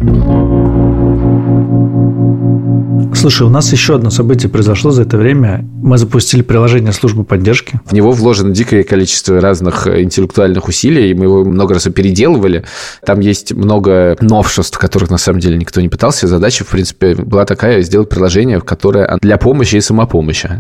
Слушай, 3.16 3.46
у 3.46 3.50
нас 3.50 3.72
еще 3.72 3.94
одно 3.94 4.10
событие 4.10 4.50
произошло 4.50 4.90
за 4.90 5.02
это 5.02 5.16
время. 5.16 5.64
Мы 5.82 5.96
запустили 5.96 6.42
приложение 6.42 6.92
службы 6.92 7.24
поддержки. 7.24 7.80
В 7.86 7.92
него 7.94 8.10
вложено 8.10 8.50
дикое 8.50 8.84
количество 8.84 9.40
разных 9.40 9.86
э, 9.86 10.02
интеллектуальных 10.02 10.68
усилий, 10.68 11.10
и 11.10 11.14
мы 11.14 11.24
его 11.24 11.42
много 11.42 11.72
раз 11.72 11.84
переделывали. 11.84 12.64
Там 13.06 13.20
есть 13.20 13.54
много 13.54 14.18
новшеств, 14.20 14.76
которых 14.78 15.08
на 15.08 15.16
самом 15.16 15.40
деле 15.40 15.56
никто 15.56 15.80
не 15.80 15.88
пытался. 15.88 16.26
Задача, 16.26 16.64
в 16.64 16.68
принципе, 16.68 17.14
была 17.14 17.46
такая, 17.46 17.80
сделать 17.80 18.10
приложение, 18.10 18.60
которое 18.60 19.16
для 19.22 19.38
помощи 19.38 19.76
и 19.76 19.80
самопомощи. 19.80 20.50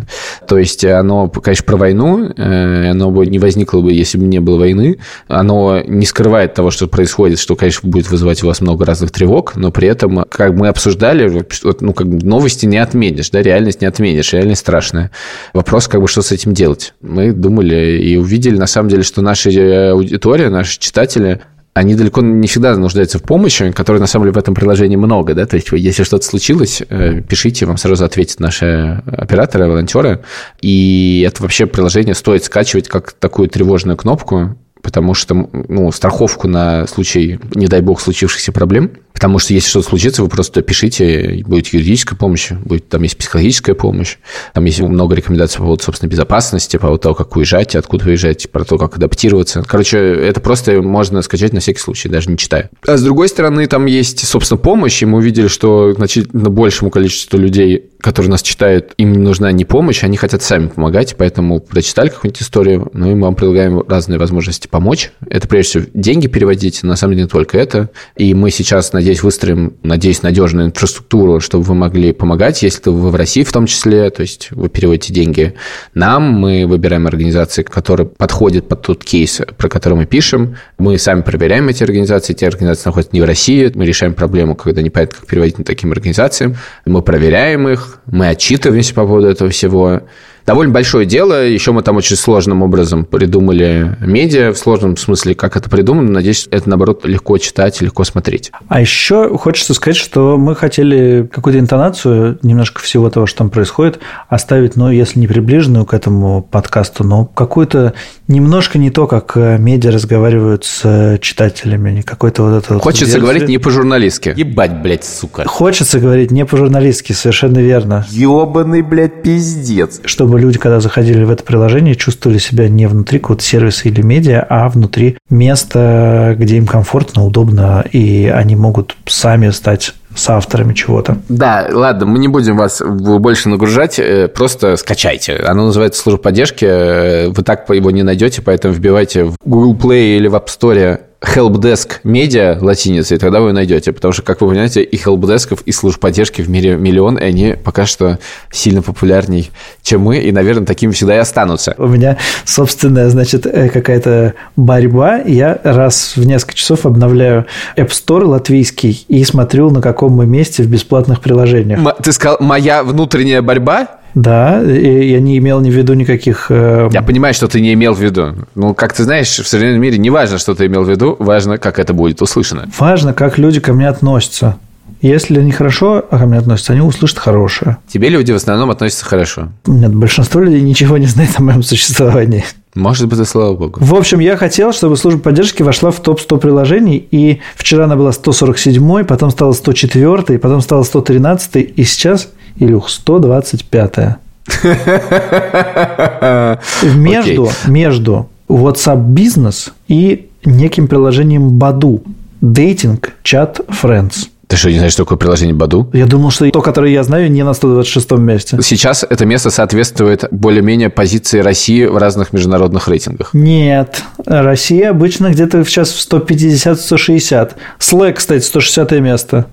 То 0.48 0.56
есть 0.56 0.82
оно, 0.82 1.28
конечно, 1.28 1.64
про 1.66 1.76
войну, 1.76 2.32
э, 2.34 2.90
оно 2.90 3.10
бы 3.10 3.26
не 3.26 3.38
возникло 3.38 3.82
бы, 3.82 3.92
если 3.92 4.16
бы 4.16 4.24
не 4.24 4.40
было 4.40 4.56
войны. 4.56 4.96
Оно 5.28 5.82
не 5.86 6.06
скрывает 6.06 6.54
того, 6.54 6.70
что 6.70 6.86
происходит, 6.86 7.38
что, 7.38 7.54
конечно, 7.54 7.86
будет 7.86 8.10
вызывать 8.10 8.42
у 8.42 8.46
вас 8.46 8.62
много 8.62 8.86
разных 8.86 9.10
тревог, 9.10 9.56
но 9.56 9.70
при 9.70 9.88
этом, 9.88 10.24
как 10.30 10.54
мы 10.54 10.68
обсуждали, 10.68 11.44
ну, 11.80 11.92
как 11.92 12.08
бы 12.08 12.26
новости 12.46 12.64
не 12.64 12.78
отменишь, 12.78 13.30
да, 13.30 13.42
реальность 13.42 13.80
не 13.80 13.88
отменишь, 13.88 14.32
реальность 14.32 14.60
страшная. 14.60 15.10
Вопрос, 15.52 15.88
как 15.88 16.00
бы, 16.00 16.06
что 16.06 16.22
с 16.22 16.30
этим 16.30 16.54
делать? 16.54 16.94
Мы 17.00 17.32
думали 17.32 18.00
и 18.00 18.16
увидели, 18.16 18.56
на 18.56 18.68
самом 18.68 18.88
деле, 18.88 19.02
что 19.02 19.20
наша 19.20 19.50
э, 19.50 19.90
аудитория, 19.90 20.48
наши 20.48 20.78
читатели, 20.78 21.40
они 21.74 21.96
далеко 21.96 22.20
не 22.20 22.46
всегда 22.46 22.76
нуждаются 22.76 23.18
в 23.18 23.22
помощи, 23.22 23.72
которой 23.72 23.98
на 23.98 24.06
самом 24.06 24.26
деле 24.26 24.34
в 24.34 24.38
этом 24.38 24.54
приложении 24.54 24.94
много, 24.94 25.34
да, 25.34 25.44
то 25.44 25.56
есть 25.56 25.72
если 25.72 26.04
что-то 26.04 26.24
случилось, 26.24 26.82
э, 26.88 27.20
пишите, 27.28 27.66
вам 27.66 27.78
сразу 27.78 28.04
ответят 28.04 28.38
наши 28.38 29.02
операторы, 29.06 29.66
волонтеры, 29.66 30.22
и 30.60 31.24
это 31.26 31.42
вообще 31.42 31.66
приложение 31.66 32.14
стоит 32.14 32.44
скачивать 32.44 32.86
как 32.86 33.12
такую 33.12 33.48
тревожную 33.48 33.96
кнопку, 33.96 34.56
потому 34.86 35.14
что, 35.14 35.34
ну, 35.34 35.90
страховку 35.90 36.46
на 36.46 36.86
случай, 36.86 37.40
не 37.56 37.66
дай 37.66 37.80
бог, 37.80 38.00
случившихся 38.00 38.52
проблем, 38.52 38.92
потому 39.12 39.40
что 39.40 39.52
если 39.52 39.68
что-то 39.68 39.88
случится, 39.88 40.22
вы 40.22 40.28
просто 40.28 40.62
пишите, 40.62 41.42
будет 41.44 41.66
юридическая 41.68 42.16
помощь, 42.16 42.52
будет, 42.52 42.88
там 42.88 43.02
есть 43.02 43.18
психологическая 43.18 43.74
помощь, 43.74 44.18
там 44.54 44.64
есть 44.64 44.80
много 44.80 45.16
рекомендаций 45.16 45.56
по 45.56 45.64
поводу 45.64 45.82
собственной 45.82 46.08
безопасности, 46.08 46.76
по 46.76 46.82
поводу 46.82 47.02
того, 47.02 47.14
как 47.16 47.34
уезжать, 47.34 47.74
откуда 47.74 48.04
выезжать, 48.04 48.48
про 48.52 48.64
то, 48.64 48.78
как 48.78 48.96
адаптироваться. 48.96 49.64
Короче, 49.66 49.98
это 49.98 50.40
просто 50.40 50.80
можно 50.82 51.20
скачать 51.22 51.52
на 51.52 51.58
всякий 51.58 51.80
случай, 51.80 52.08
даже 52.08 52.30
не 52.30 52.36
читая. 52.36 52.70
А 52.86 52.96
с 52.96 53.02
другой 53.02 53.28
стороны, 53.28 53.66
там 53.66 53.86
есть, 53.86 54.24
собственно, 54.24 54.58
помощь, 54.58 55.02
и 55.02 55.06
мы 55.06 55.18
увидели, 55.18 55.48
что 55.48 55.94
значительно 55.94 56.48
большему 56.48 56.90
количеству 56.92 57.38
людей, 57.38 57.90
которые 58.00 58.30
нас 58.30 58.42
читают, 58.42 58.92
им 58.98 59.14
нужна 59.14 59.50
не 59.50 59.64
помощь, 59.64 60.04
они 60.04 60.16
хотят 60.16 60.42
сами 60.42 60.68
помогать, 60.68 61.16
поэтому 61.18 61.58
прочитали 61.58 62.10
какую-нибудь 62.10 62.42
историю, 62.42 62.90
ну 62.92 63.10
и 63.10 63.14
мы 63.14 63.22
вам 63.22 63.34
предлагаем 63.34 63.82
разные 63.88 64.18
возможности 64.18 64.68
помочь. 64.76 65.10
Это, 65.30 65.48
прежде 65.48 65.70
всего, 65.70 65.84
деньги 65.94 66.26
переводить, 66.26 66.82
на 66.82 66.96
самом 66.96 67.14
деле 67.14 67.22
не 67.22 67.28
только 67.30 67.56
это. 67.56 67.88
И 68.14 68.34
мы 68.34 68.50
сейчас, 68.50 68.92
надеюсь, 68.92 69.22
выстроим, 69.22 69.78
надеюсь, 69.82 70.20
надежную 70.20 70.66
инфраструктуру, 70.66 71.40
чтобы 71.40 71.64
вы 71.64 71.74
могли 71.74 72.12
помогать, 72.12 72.62
если 72.62 72.90
вы 72.90 73.10
в 73.10 73.14
России 73.14 73.42
в 73.42 73.50
том 73.52 73.64
числе, 73.64 74.10
то 74.10 74.20
есть 74.20 74.50
вы 74.50 74.68
переводите 74.68 75.14
деньги 75.14 75.54
нам, 75.94 76.24
мы 76.24 76.66
выбираем 76.66 77.06
организации, 77.06 77.62
которые 77.62 78.06
подходят 78.06 78.68
под 78.68 78.82
тот 78.82 79.02
кейс, 79.02 79.40
про 79.56 79.70
который 79.70 79.94
мы 79.94 80.04
пишем. 80.04 80.56
Мы 80.76 80.98
сами 80.98 81.22
проверяем 81.22 81.68
эти 81.68 81.82
организации, 81.82 82.34
эти 82.34 82.44
организации 82.44 82.90
находятся 82.90 83.16
не 83.16 83.22
в 83.22 83.24
России, 83.24 83.72
мы 83.74 83.86
решаем 83.86 84.12
проблему, 84.12 84.56
когда 84.56 84.82
непонятно, 84.82 85.16
как 85.20 85.26
переводить 85.26 85.56
на 85.56 85.64
таким 85.64 85.92
организациям. 85.92 86.56
Мы 86.84 87.00
проверяем 87.00 87.66
их, 87.66 88.00
мы 88.04 88.28
отчитываемся 88.28 88.92
по 88.92 89.06
поводу 89.06 89.28
этого 89.28 89.48
всего 89.48 90.02
довольно 90.46 90.72
большое 90.72 91.06
дело. 91.06 91.46
Еще 91.46 91.72
мы 91.72 91.82
там 91.82 91.96
очень 91.96 92.16
сложным 92.16 92.62
образом 92.62 93.04
придумали 93.04 93.96
медиа, 94.00 94.52
в 94.52 94.58
сложном 94.58 94.96
смысле, 94.96 95.34
как 95.34 95.56
это 95.56 95.68
придумано. 95.68 96.10
Надеюсь, 96.10 96.48
это, 96.50 96.68
наоборот, 96.68 97.04
легко 97.04 97.36
читать, 97.38 97.80
легко 97.80 98.04
смотреть. 98.04 98.52
А 98.68 98.80
еще 98.80 99.36
хочется 99.36 99.74
сказать, 99.74 99.96
что 99.96 100.36
мы 100.38 100.54
хотели 100.54 101.28
какую-то 101.32 101.58
интонацию 101.58 102.38
немножко 102.42 102.80
всего 102.80 103.10
того, 103.10 103.26
что 103.26 103.38
там 103.38 103.50
происходит, 103.50 103.98
оставить, 104.28 104.76
ну, 104.76 104.90
если 104.90 105.18
не 105.18 105.26
приближенную 105.26 105.84
к 105.84 105.94
этому 105.94 106.42
подкасту, 106.42 107.04
но 107.04 107.24
какую-то 107.26 107.94
немножко 108.28 108.78
не 108.78 108.90
то, 108.90 109.06
как 109.06 109.36
э, 109.36 109.58
медиа 109.58 109.90
разговаривают 109.90 110.64
с 110.64 110.80
э, 110.84 111.18
читателями, 111.18 111.90
не 111.90 112.02
какой-то 112.02 112.42
вот 112.42 112.64
это... 112.64 112.78
Хочется 112.78 113.18
вот 113.18 113.22
говорить 113.22 113.48
не 113.48 113.58
по-журналистски. 113.58 114.34
Ебать, 114.36 114.82
блядь, 114.82 115.04
сука. 115.04 115.44
Хочется 115.46 115.98
говорить 115.98 116.30
не 116.30 116.44
по-журналистски, 116.44 117.12
совершенно 117.12 117.58
верно. 117.58 118.06
Ебаный, 118.10 118.82
блядь, 118.82 119.22
пиздец. 119.22 120.00
Чтобы 120.04 120.35
чтобы 120.36 120.40
люди, 120.48 120.58
когда 120.58 120.80
заходили 120.80 121.24
в 121.24 121.30
это 121.30 121.42
приложение, 121.42 121.94
чувствовали 121.94 122.36
себя 122.36 122.68
не 122.68 122.86
внутри 122.86 123.18
какого-то 123.20 123.42
сервиса 123.42 123.88
или 123.88 124.02
медиа, 124.02 124.44
а 124.46 124.68
внутри 124.68 125.16
места, 125.30 126.36
где 126.38 126.58
им 126.58 126.66
комфортно, 126.66 127.24
удобно, 127.24 127.82
и 127.90 128.26
они 128.26 128.54
могут 128.54 128.96
сами 129.06 129.48
стать 129.48 129.94
с 130.14 130.28
авторами 130.28 130.74
чего-то. 130.74 131.16
Да, 131.30 131.66
ладно, 131.72 132.04
мы 132.04 132.18
не 132.18 132.28
будем 132.28 132.58
вас 132.58 132.82
больше 132.82 133.48
нагружать, 133.48 133.98
э, 133.98 134.28
просто 134.28 134.76
скачайте. 134.76 135.36
Оно 135.36 135.66
называется 135.66 136.02
служба 136.02 136.20
поддержки, 136.20 136.66
э, 136.66 137.28
вы 137.28 137.42
так 137.42 137.68
его 137.70 137.90
не 137.90 138.02
найдете, 138.02 138.42
поэтому 138.42 138.74
вбивайте 138.74 139.24
в 139.24 139.36
Google 139.42 139.74
Play 139.74 140.16
или 140.16 140.28
в 140.28 140.34
App 140.34 140.48
Store 140.48 141.00
helpdesk 141.22 142.00
media 142.04 142.58
латиницей, 142.60 143.18
тогда 143.18 143.40
вы 143.40 143.52
найдете. 143.52 143.92
Потому 143.92 144.12
что, 144.12 144.22
как 144.22 144.40
вы 144.40 144.48
понимаете, 144.48 144.82
и 144.82 144.96
helpdeskов, 144.96 145.60
и 145.64 145.72
служб 145.72 145.98
поддержки 146.00 146.42
в 146.42 146.50
мире 146.50 146.76
миллион, 146.76 147.16
и 147.18 147.24
они 147.24 147.54
пока 147.62 147.86
что 147.86 148.18
сильно 148.50 148.82
популярней, 148.82 149.50
чем 149.82 150.02
мы, 150.02 150.18
и, 150.18 150.32
наверное, 150.32 150.66
такими 150.66 150.92
всегда 150.92 151.16
и 151.16 151.18
останутся. 151.18 151.74
У 151.78 151.86
меня 151.86 152.18
собственная, 152.44 153.08
значит, 153.08 153.46
э, 153.46 153.68
какая-то 153.68 154.34
борьба. 154.56 155.18
Я 155.18 155.58
раз 155.64 156.12
в 156.16 156.24
несколько 156.24 156.54
часов 156.54 156.86
обновляю 156.86 157.46
App 157.76 157.88
Store 157.88 158.24
латвийский 158.24 159.04
и 159.08 159.24
смотрю, 159.24 159.70
на 159.70 159.80
каком 159.80 160.12
мы 160.12 160.26
месте 160.26 160.62
в 160.62 160.68
бесплатных 160.68 161.20
приложениях. 161.20 161.80
Ты 162.02 162.12
сказал, 162.12 162.38
моя 162.40 162.82
внутренняя 162.82 163.42
борьба? 163.42 163.95
Да, 164.16 164.62
и 164.62 165.10
я 165.10 165.20
не 165.20 165.36
имел 165.36 165.60
ни 165.60 165.70
в 165.70 165.74
виду 165.74 165.92
никаких... 165.92 166.46
Э... 166.48 166.88
Я 166.90 167.02
понимаю, 167.02 167.34
что 167.34 167.48
ты 167.48 167.60
не 167.60 167.74
имел 167.74 167.92
в 167.92 168.00
виду. 168.00 168.34
Ну, 168.54 168.72
как 168.72 168.94
ты 168.94 169.04
знаешь, 169.04 169.28
в 169.28 169.46
современном 169.46 169.82
мире 169.82 169.98
не 169.98 170.08
важно, 170.08 170.38
что 170.38 170.54
ты 170.54 170.66
имел 170.66 170.84
в 170.84 170.88
виду, 170.88 171.16
важно, 171.18 171.58
как 171.58 171.78
это 171.78 171.92
будет 171.92 172.22
услышано. 172.22 172.66
Важно, 172.78 173.12
как 173.12 173.36
люди 173.36 173.60
ко 173.60 173.74
мне 173.74 173.88
относятся. 173.88 174.56
Если 175.02 175.38
они 175.38 175.52
хорошо 175.52 176.02
ко 176.10 176.26
мне 176.26 176.38
относятся, 176.38 176.72
они 176.72 176.80
услышат 176.80 177.18
хорошее. 177.18 177.76
Тебе 177.88 178.08
люди 178.08 178.32
в 178.32 178.36
основном 178.36 178.70
относятся 178.70 179.04
хорошо. 179.04 179.50
Нет, 179.66 179.94
большинство 179.94 180.40
людей 180.40 180.62
ничего 180.62 180.96
не 180.96 181.06
знает 181.06 181.32
о 181.36 181.42
моем 181.42 181.62
существовании. 181.62 182.42
Может 182.74 183.08
быть, 183.08 183.18
и 183.18 183.24
слава 183.24 183.54
богу. 183.54 183.80
В 183.82 183.94
общем, 183.94 184.18
я 184.20 184.38
хотел, 184.38 184.72
чтобы 184.72 184.96
служба 184.96 185.20
поддержки 185.20 185.62
вошла 185.62 185.90
в 185.90 186.00
топ-100 186.00 186.38
приложений, 186.38 187.06
и 187.10 187.40
вчера 187.54 187.84
она 187.84 187.96
была 187.96 188.12
147, 188.12 189.04
потом 189.04 189.30
стала 189.30 189.52
104, 189.52 190.38
потом 190.38 190.62
стала 190.62 190.82
113, 190.82 191.74
и 191.76 191.84
сейчас 191.84 192.30
Илюх, 192.58 192.88
125-я. 192.88 194.18
Между, 196.94 197.50
между 197.66 198.28
WhatsApp 198.48 199.02
бизнес 199.02 199.72
и 199.88 200.28
неким 200.44 200.88
приложением 200.88 201.50
Баду. 201.50 202.02
Дейтинг, 202.40 203.12
чат, 203.22 203.60
Friends. 203.68 204.28
Ты 204.46 204.56
что, 204.56 204.70
не 204.70 204.76
знаешь, 204.76 204.92
что 204.92 205.02
такое 205.02 205.18
приложение 205.18 205.54
Баду? 205.54 205.90
Я 205.92 206.06
думал, 206.06 206.30
что 206.30 206.48
то, 206.48 206.60
которое 206.60 206.92
я 206.92 207.02
знаю, 207.02 207.30
не 207.32 207.42
на 207.42 207.50
126-м 207.50 208.22
месте. 208.22 208.62
Сейчас 208.62 209.04
это 209.08 209.26
место 209.26 209.50
соответствует 209.50 210.24
более-менее 210.30 210.88
позиции 210.88 211.40
России 211.40 211.84
в 211.84 211.96
разных 211.96 212.32
международных 212.32 212.86
рейтингах. 212.86 213.34
Нет. 213.34 214.02
Россия 214.24 214.90
обычно 214.90 215.30
где-то 215.30 215.64
сейчас 215.64 215.90
в 215.90 216.12
150-160. 216.12 217.52
Slack, 217.80 218.12
кстати, 218.12 218.44
160 218.44 218.92
место. 219.00 219.46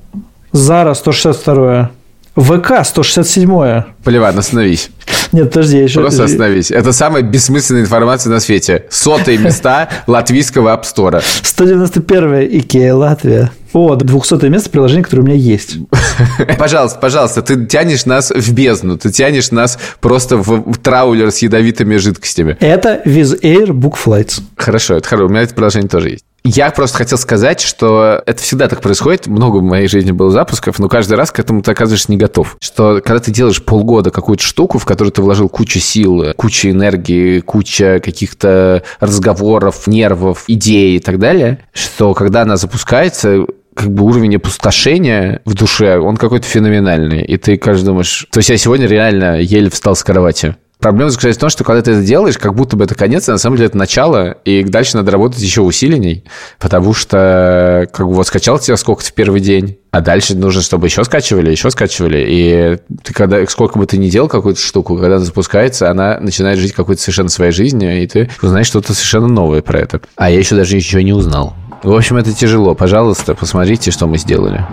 Zara 0.54 0.94
162 0.94 1.90
ВК 2.36 2.84
167. 2.84 3.84
Поливан, 4.04 4.38
остановись. 4.38 4.90
Нет, 5.32 5.50
подожди, 5.52 5.78
я 5.78 5.84
еще... 5.84 6.00
Просто 6.00 6.26
остановись. 6.26 6.72
Это 6.72 6.94
самая 6.94 7.24
бессмысленная 7.24 7.82
информация 7.82 8.32
на 8.32 8.40
свете. 8.40 8.86
Сотые 8.90 9.38
места 9.38 9.90
латвийского 10.08 10.70
App 10.70 10.84
Store. 10.84 11.24
191 11.42 12.60
Икея, 12.60 12.94
Латвия. 12.94 13.52
О, 13.74 13.96
200 13.96 14.46
место 14.46 14.70
приложения, 14.70 15.04
которое 15.04 15.22
у 15.24 15.26
меня 15.26 15.36
есть. 15.36 15.78
Пожалуйста, 16.60 17.00
пожалуйста, 17.00 17.42
ты 17.42 17.66
тянешь 17.66 18.06
нас 18.06 18.30
в 18.30 18.54
бездну, 18.54 19.00
ты 19.00 19.12
тянешь 19.12 19.50
нас 19.50 19.80
просто 20.00 20.38
в 20.38 20.78
траулер 20.78 21.32
с 21.32 21.40
ядовитыми 21.40 21.96
жидкостями. 21.98 22.56
Это 22.60 23.02
Wizz 23.04 23.42
Air 23.42 23.70
Book 23.70 23.96
Flights. 24.04 24.42
Хорошо, 24.56 24.98
это 24.98 25.08
хорошо, 25.08 25.26
у 25.26 25.30
меня 25.30 25.42
это 25.42 25.56
приложение 25.56 25.90
тоже 25.90 26.10
есть. 26.10 26.26
Я 26.44 26.72
просто 26.72 26.98
хотел 26.98 27.18
сказать, 27.18 27.62
что 27.62 28.22
это 28.26 28.42
всегда 28.42 28.68
так 28.68 28.82
происходит. 28.82 29.28
Много 29.28 29.58
в 29.58 29.64
моей 29.64 29.88
жизни 29.88 30.12
было 30.12 30.30
запусков, 30.30 30.78
но 30.78 30.90
каждый 30.90 31.14
раз 31.14 31.32
к 31.32 31.40
этому 31.40 31.62
ты 31.62 31.72
оказываешься 31.72 32.12
не 32.12 32.18
готов. 32.18 32.58
Что 32.60 33.02
когда 33.04 33.20
ты 33.20 33.32
делаешь 33.32 33.64
полгода 33.64 34.12
какую-то 34.12 34.44
штуку, 34.44 34.78
в 34.78 34.86
которую 34.86 35.14
ты 35.14 35.22
вложил 35.22 35.48
кучу 35.48 35.80
сил, 35.80 36.34
кучу 36.36 36.70
энергии, 36.70 37.40
куча 37.40 38.02
каких-то 38.04 38.84
разговоров, 39.00 39.88
нервов, 39.88 40.44
идей 40.48 40.98
и 40.98 41.00
так 41.00 41.18
далее, 41.18 41.60
что 41.72 42.14
когда 42.14 42.42
она 42.42 42.58
запускается, 42.58 43.46
как 43.74 43.92
бы 43.92 44.04
уровень 44.04 44.36
опустошения 44.36 45.42
в 45.46 45.54
душе, 45.54 45.98
он 45.98 46.18
какой-то 46.18 46.46
феноменальный. 46.46 47.24
И 47.24 47.38
ты, 47.38 47.58
кажется, 47.58 47.86
думаешь... 47.86 48.28
То 48.32 48.40
есть 48.40 48.50
я 48.50 48.58
сегодня 48.58 48.86
реально 48.86 49.40
еле 49.40 49.70
встал 49.70 49.96
с 49.96 50.04
кровати. 50.04 50.56
Проблема 50.84 51.12
заключается 51.12 51.40
в 51.40 51.42
том, 51.44 51.50
что 51.50 51.64
когда 51.64 51.82
ты 51.82 51.92
это 51.92 52.04
делаешь, 52.04 52.38
как 52.38 52.54
будто 52.56 52.76
бы 52.76 52.84
это 52.84 52.94
конец, 52.94 53.30
а 53.30 53.32
на 53.32 53.38
самом 53.38 53.56
деле 53.56 53.68
это 53.68 53.78
начало, 53.78 54.32
и 54.44 54.66
дальше 54.66 54.98
надо 54.98 55.12
работать 55.12 55.42
еще 55.42 55.62
усиленней, 55.62 56.26
потому 56.60 56.94
что 56.94 57.88
как 57.94 58.06
бы 58.06 58.12
вот 58.12 58.28
скачал 58.28 58.60
тебя 58.60 58.76
сколько-то 58.76 59.08
в 59.08 59.14
первый 59.14 59.40
день, 59.40 59.78
а 59.92 60.02
дальше 60.02 60.36
нужно, 60.36 60.62
чтобы 60.62 60.88
еще 60.88 61.06
скачивали, 61.06 61.52
еще 61.52 61.72
скачивали. 61.72 62.26
И 62.28 62.78
ты 63.02 63.14
когда, 63.14 63.46
сколько 63.46 63.80
бы 63.80 63.86
ты 63.86 63.98
ни 63.98 64.10
делал 64.10 64.28
какую-то 64.28 64.60
штуку, 64.60 64.98
когда 64.98 65.16
она 65.16 65.24
запускается, 65.24 65.90
она 65.90 66.20
начинает 66.20 66.60
жить 66.60 66.74
какой-то 66.74 67.02
совершенно 67.02 67.30
своей 67.30 67.54
жизнью, 67.54 68.04
и 68.04 68.06
ты 68.06 68.30
узнаешь 68.42 68.68
что-то 68.68 68.94
совершенно 68.94 69.30
новое 69.30 69.62
про 69.62 69.80
это. 69.80 70.02
А 70.18 70.30
я 70.30 70.38
еще 70.38 70.56
даже 70.56 70.76
ничего 70.76 71.00
не 71.00 71.14
узнал. 71.14 71.56
В 71.82 71.96
общем, 71.96 72.18
это 72.18 72.34
тяжело. 72.34 72.76
Пожалуйста, 72.76 73.36
посмотрите, 73.36 73.90
что 73.90 74.06
мы 74.06 74.18
сделали. 74.18 74.66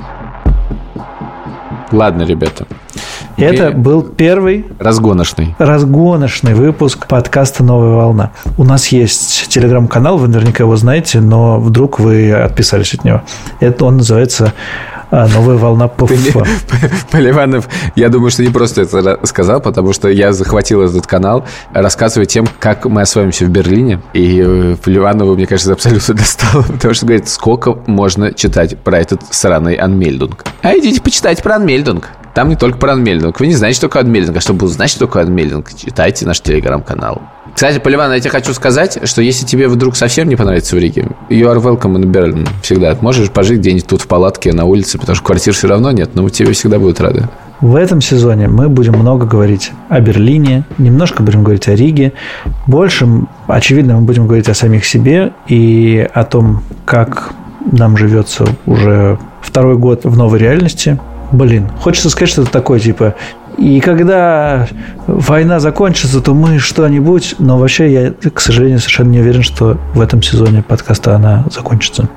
Ладно, 1.92 2.22
ребята. 2.22 2.66
Это 3.36 3.70
был 3.72 4.02
первый 4.02 4.66
разгоночный. 4.78 5.54
разгоночный 5.58 6.54
выпуск 6.54 7.06
подкаста 7.06 7.64
«Новая 7.64 7.94
волна». 7.94 8.32
У 8.58 8.64
нас 8.64 8.88
есть 8.88 9.48
телеграм-канал, 9.48 10.18
вы 10.18 10.28
наверняка 10.28 10.64
его 10.64 10.76
знаете, 10.76 11.20
но 11.20 11.58
вдруг 11.60 12.00
вы 12.00 12.32
отписались 12.32 12.94
от 12.94 13.04
него. 13.04 13.22
Это 13.60 13.84
он 13.84 13.98
называется 13.98 14.52
а, 15.10 15.26
новая 15.26 15.56
волна 15.56 15.88
ПФ. 15.88 16.36
Поливанов, 17.10 17.68
я 17.96 18.08
думаю, 18.08 18.30
что 18.30 18.42
не 18.42 18.50
просто 18.50 18.82
это 18.82 19.18
сказал, 19.24 19.60
потому 19.60 19.92
что 19.92 20.08
я 20.08 20.32
захватил 20.32 20.82
этот 20.82 21.06
канал, 21.06 21.44
рассказывая 21.72 22.26
тем, 22.26 22.46
как 22.58 22.84
мы 22.86 23.02
освоимся 23.02 23.44
в 23.44 23.48
Берлине. 23.48 24.00
И 24.12 24.42
э, 24.44 24.76
Поливанову, 24.82 25.34
мне 25.34 25.46
кажется, 25.46 25.72
абсолютно 25.72 26.14
достало, 26.18 26.62
потому 26.62 26.94
что 26.94 27.06
говорит, 27.06 27.28
сколько 27.28 27.74
можно 27.86 28.32
читать 28.32 28.78
про 28.78 28.98
этот 28.98 29.22
сраный 29.30 29.74
анмельдунг. 29.74 30.44
А 30.62 30.76
идите 30.76 31.00
почитайте 31.02 31.42
про 31.42 31.56
анмельдунг. 31.56 32.08
Там 32.34 32.48
не 32.48 32.56
только 32.56 32.78
про 32.78 32.92
анмельдинг. 32.92 33.40
Вы 33.40 33.48
не 33.48 33.54
знаете, 33.54 33.78
что 33.78 33.88
такое 33.88 34.02
анмельдинг. 34.02 34.36
А 34.36 34.40
чтобы 34.40 34.66
узнать, 34.66 34.90
что 34.90 35.00
такое 35.06 35.24
анмельдинг, 35.24 35.74
читайте 35.74 36.26
наш 36.26 36.40
телеграм-канал. 36.40 37.22
Кстати, 37.54 37.78
Поливан, 37.78 38.12
я 38.12 38.20
тебе 38.20 38.30
хочу 38.30 38.54
сказать, 38.54 38.98
что 39.04 39.22
если 39.22 39.44
тебе 39.44 39.66
вдруг 39.68 39.96
совсем 39.96 40.28
не 40.28 40.36
понравится 40.36 40.76
в 40.76 40.78
Риге, 40.78 41.08
you 41.28 41.52
are 41.52 41.60
welcome 41.60 41.96
in 41.96 42.04
Berlin 42.04 42.48
всегда. 42.62 42.96
Можешь 43.00 43.30
пожить 43.30 43.58
где-нибудь 43.58 43.86
тут 43.86 44.02
в 44.02 44.06
палатке 44.06 44.52
на 44.52 44.64
улице, 44.64 44.98
потому 44.98 45.16
что 45.16 45.24
квартир 45.24 45.52
все 45.52 45.66
равно 45.66 45.90
нет, 45.90 46.10
но 46.14 46.28
тебе 46.28 46.52
всегда 46.52 46.78
будут 46.78 47.00
рады. 47.00 47.28
В 47.60 47.74
этом 47.74 48.00
сезоне 48.00 48.48
мы 48.48 48.68
будем 48.68 48.94
много 48.94 49.26
говорить 49.26 49.72
о 49.88 50.00
Берлине, 50.00 50.64
немножко 50.78 51.22
будем 51.22 51.42
говорить 51.42 51.68
о 51.68 51.74
Риге. 51.74 52.12
Больше, 52.66 53.06
очевидно, 53.48 53.96
мы 53.96 54.02
будем 54.02 54.26
говорить 54.26 54.48
о 54.48 54.54
самих 54.54 54.84
себе 54.84 55.32
и 55.48 56.08
о 56.14 56.24
том, 56.24 56.62
как 56.84 57.32
нам 57.72 57.96
живется 57.96 58.46
уже 58.64 59.18
второй 59.42 59.76
год 59.76 60.04
в 60.04 60.16
новой 60.16 60.38
реальности– 60.38 60.98
Блин, 61.32 61.68
хочется 61.80 62.10
сказать, 62.10 62.30
что 62.30 62.42
это 62.42 62.50
такое, 62.50 62.80
типа, 62.80 63.14
И 63.60 63.80
когда 63.80 64.66
война 65.06 65.60
закончится, 65.60 66.20
то 66.20 66.32
мы 66.32 66.58
что-нибудь... 66.58 67.34
Но 67.38 67.58
вообще 67.58 67.92
я, 67.92 68.30
к 68.30 68.40
сожалению, 68.40 68.78
совершенно 68.78 69.10
не 69.10 69.20
уверен, 69.20 69.42
что 69.42 69.76
в 69.94 70.00
этом 70.00 70.22
сезоне 70.22 70.62
подкаста 70.62 71.14
она 71.14 71.44
закончится. 71.52 72.08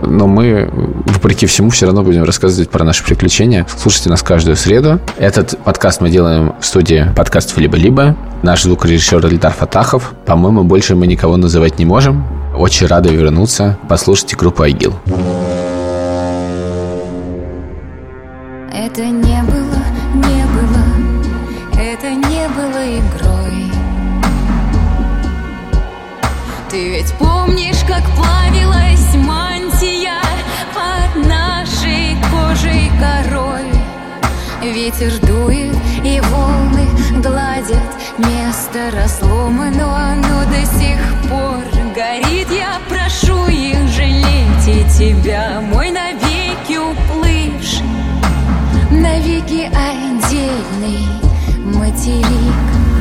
Но 0.00 0.26
мы, 0.26 0.70
вопреки 1.06 1.46
всему, 1.46 1.70
все 1.70 1.86
равно 1.86 2.02
будем 2.02 2.24
рассказывать 2.24 2.70
про 2.70 2.84
наши 2.84 3.04
приключения. 3.04 3.66
Слушайте 3.76 4.10
нас 4.10 4.22
каждую 4.22 4.56
среду. 4.56 5.00
Этот 5.16 5.58
подкаст 5.58 6.00
мы 6.00 6.10
делаем 6.10 6.54
в 6.60 6.66
студии 6.66 7.08
подкастов 7.16 7.58
«Либо-либо». 7.58 8.16
Наш 8.42 8.62
звукорежиссер 8.62 9.26
Эльдар 9.26 9.52
Фатахов. 9.52 10.12
По-моему, 10.26 10.64
больше 10.64 10.94
мы 10.94 11.06
никого 11.06 11.36
называть 11.36 11.78
не 11.78 11.84
можем. 11.84 12.24
Очень 12.56 12.86
рады 12.86 13.10
вернуться. 13.10 13.76
Послушайте 13.88 14.36
группу 14.36 14.62
«Айгил». 14.62 14.94
Это 18.94 19.06
не 19.06 19.42
было, 19.44 19.82
не 20.16 20.44
было, 20.52 21.80
это 21.80 22.10
не 22.10 22.46
было 22.48 22.98
игрой. 22.98 23.72
Ты 26.68 26.90
ведь 26.90 27.10
помнишь, 27.14 27.82
как 27.88 28.04
плавилась 28.14 29.14
мантия 29.14 30.20
под 30.74 31.26
нашей 31.26 32.18
кожей 32.30 32.92
корой? 33.00 33.64
Ветер 34.60 35.18
дует 35.26 35.74
и 36.04 36.20
волны 36.20 36.86
гладят 37.22 37.96
место 38.18 38.90
разломано, 38.94 40.12
оно 40.12 40.44
до 40.50 40.66
сих 40.78 41.00
пор 41.30 41.64
горит. 41.94 42.48
Я 42.50 42.78
прошу 42.90 43.46
их 43.46 43.88
жалеть 43.88 44.68
и 44.68 44.84
тебя, 44.98 45.62
мой 45.62 45.90
навеки 45.90 46.76
уплывший 46.76 47.21
навеки 48.92 49.70
отдельный 49.72 51.00
материк. 51.74 52.91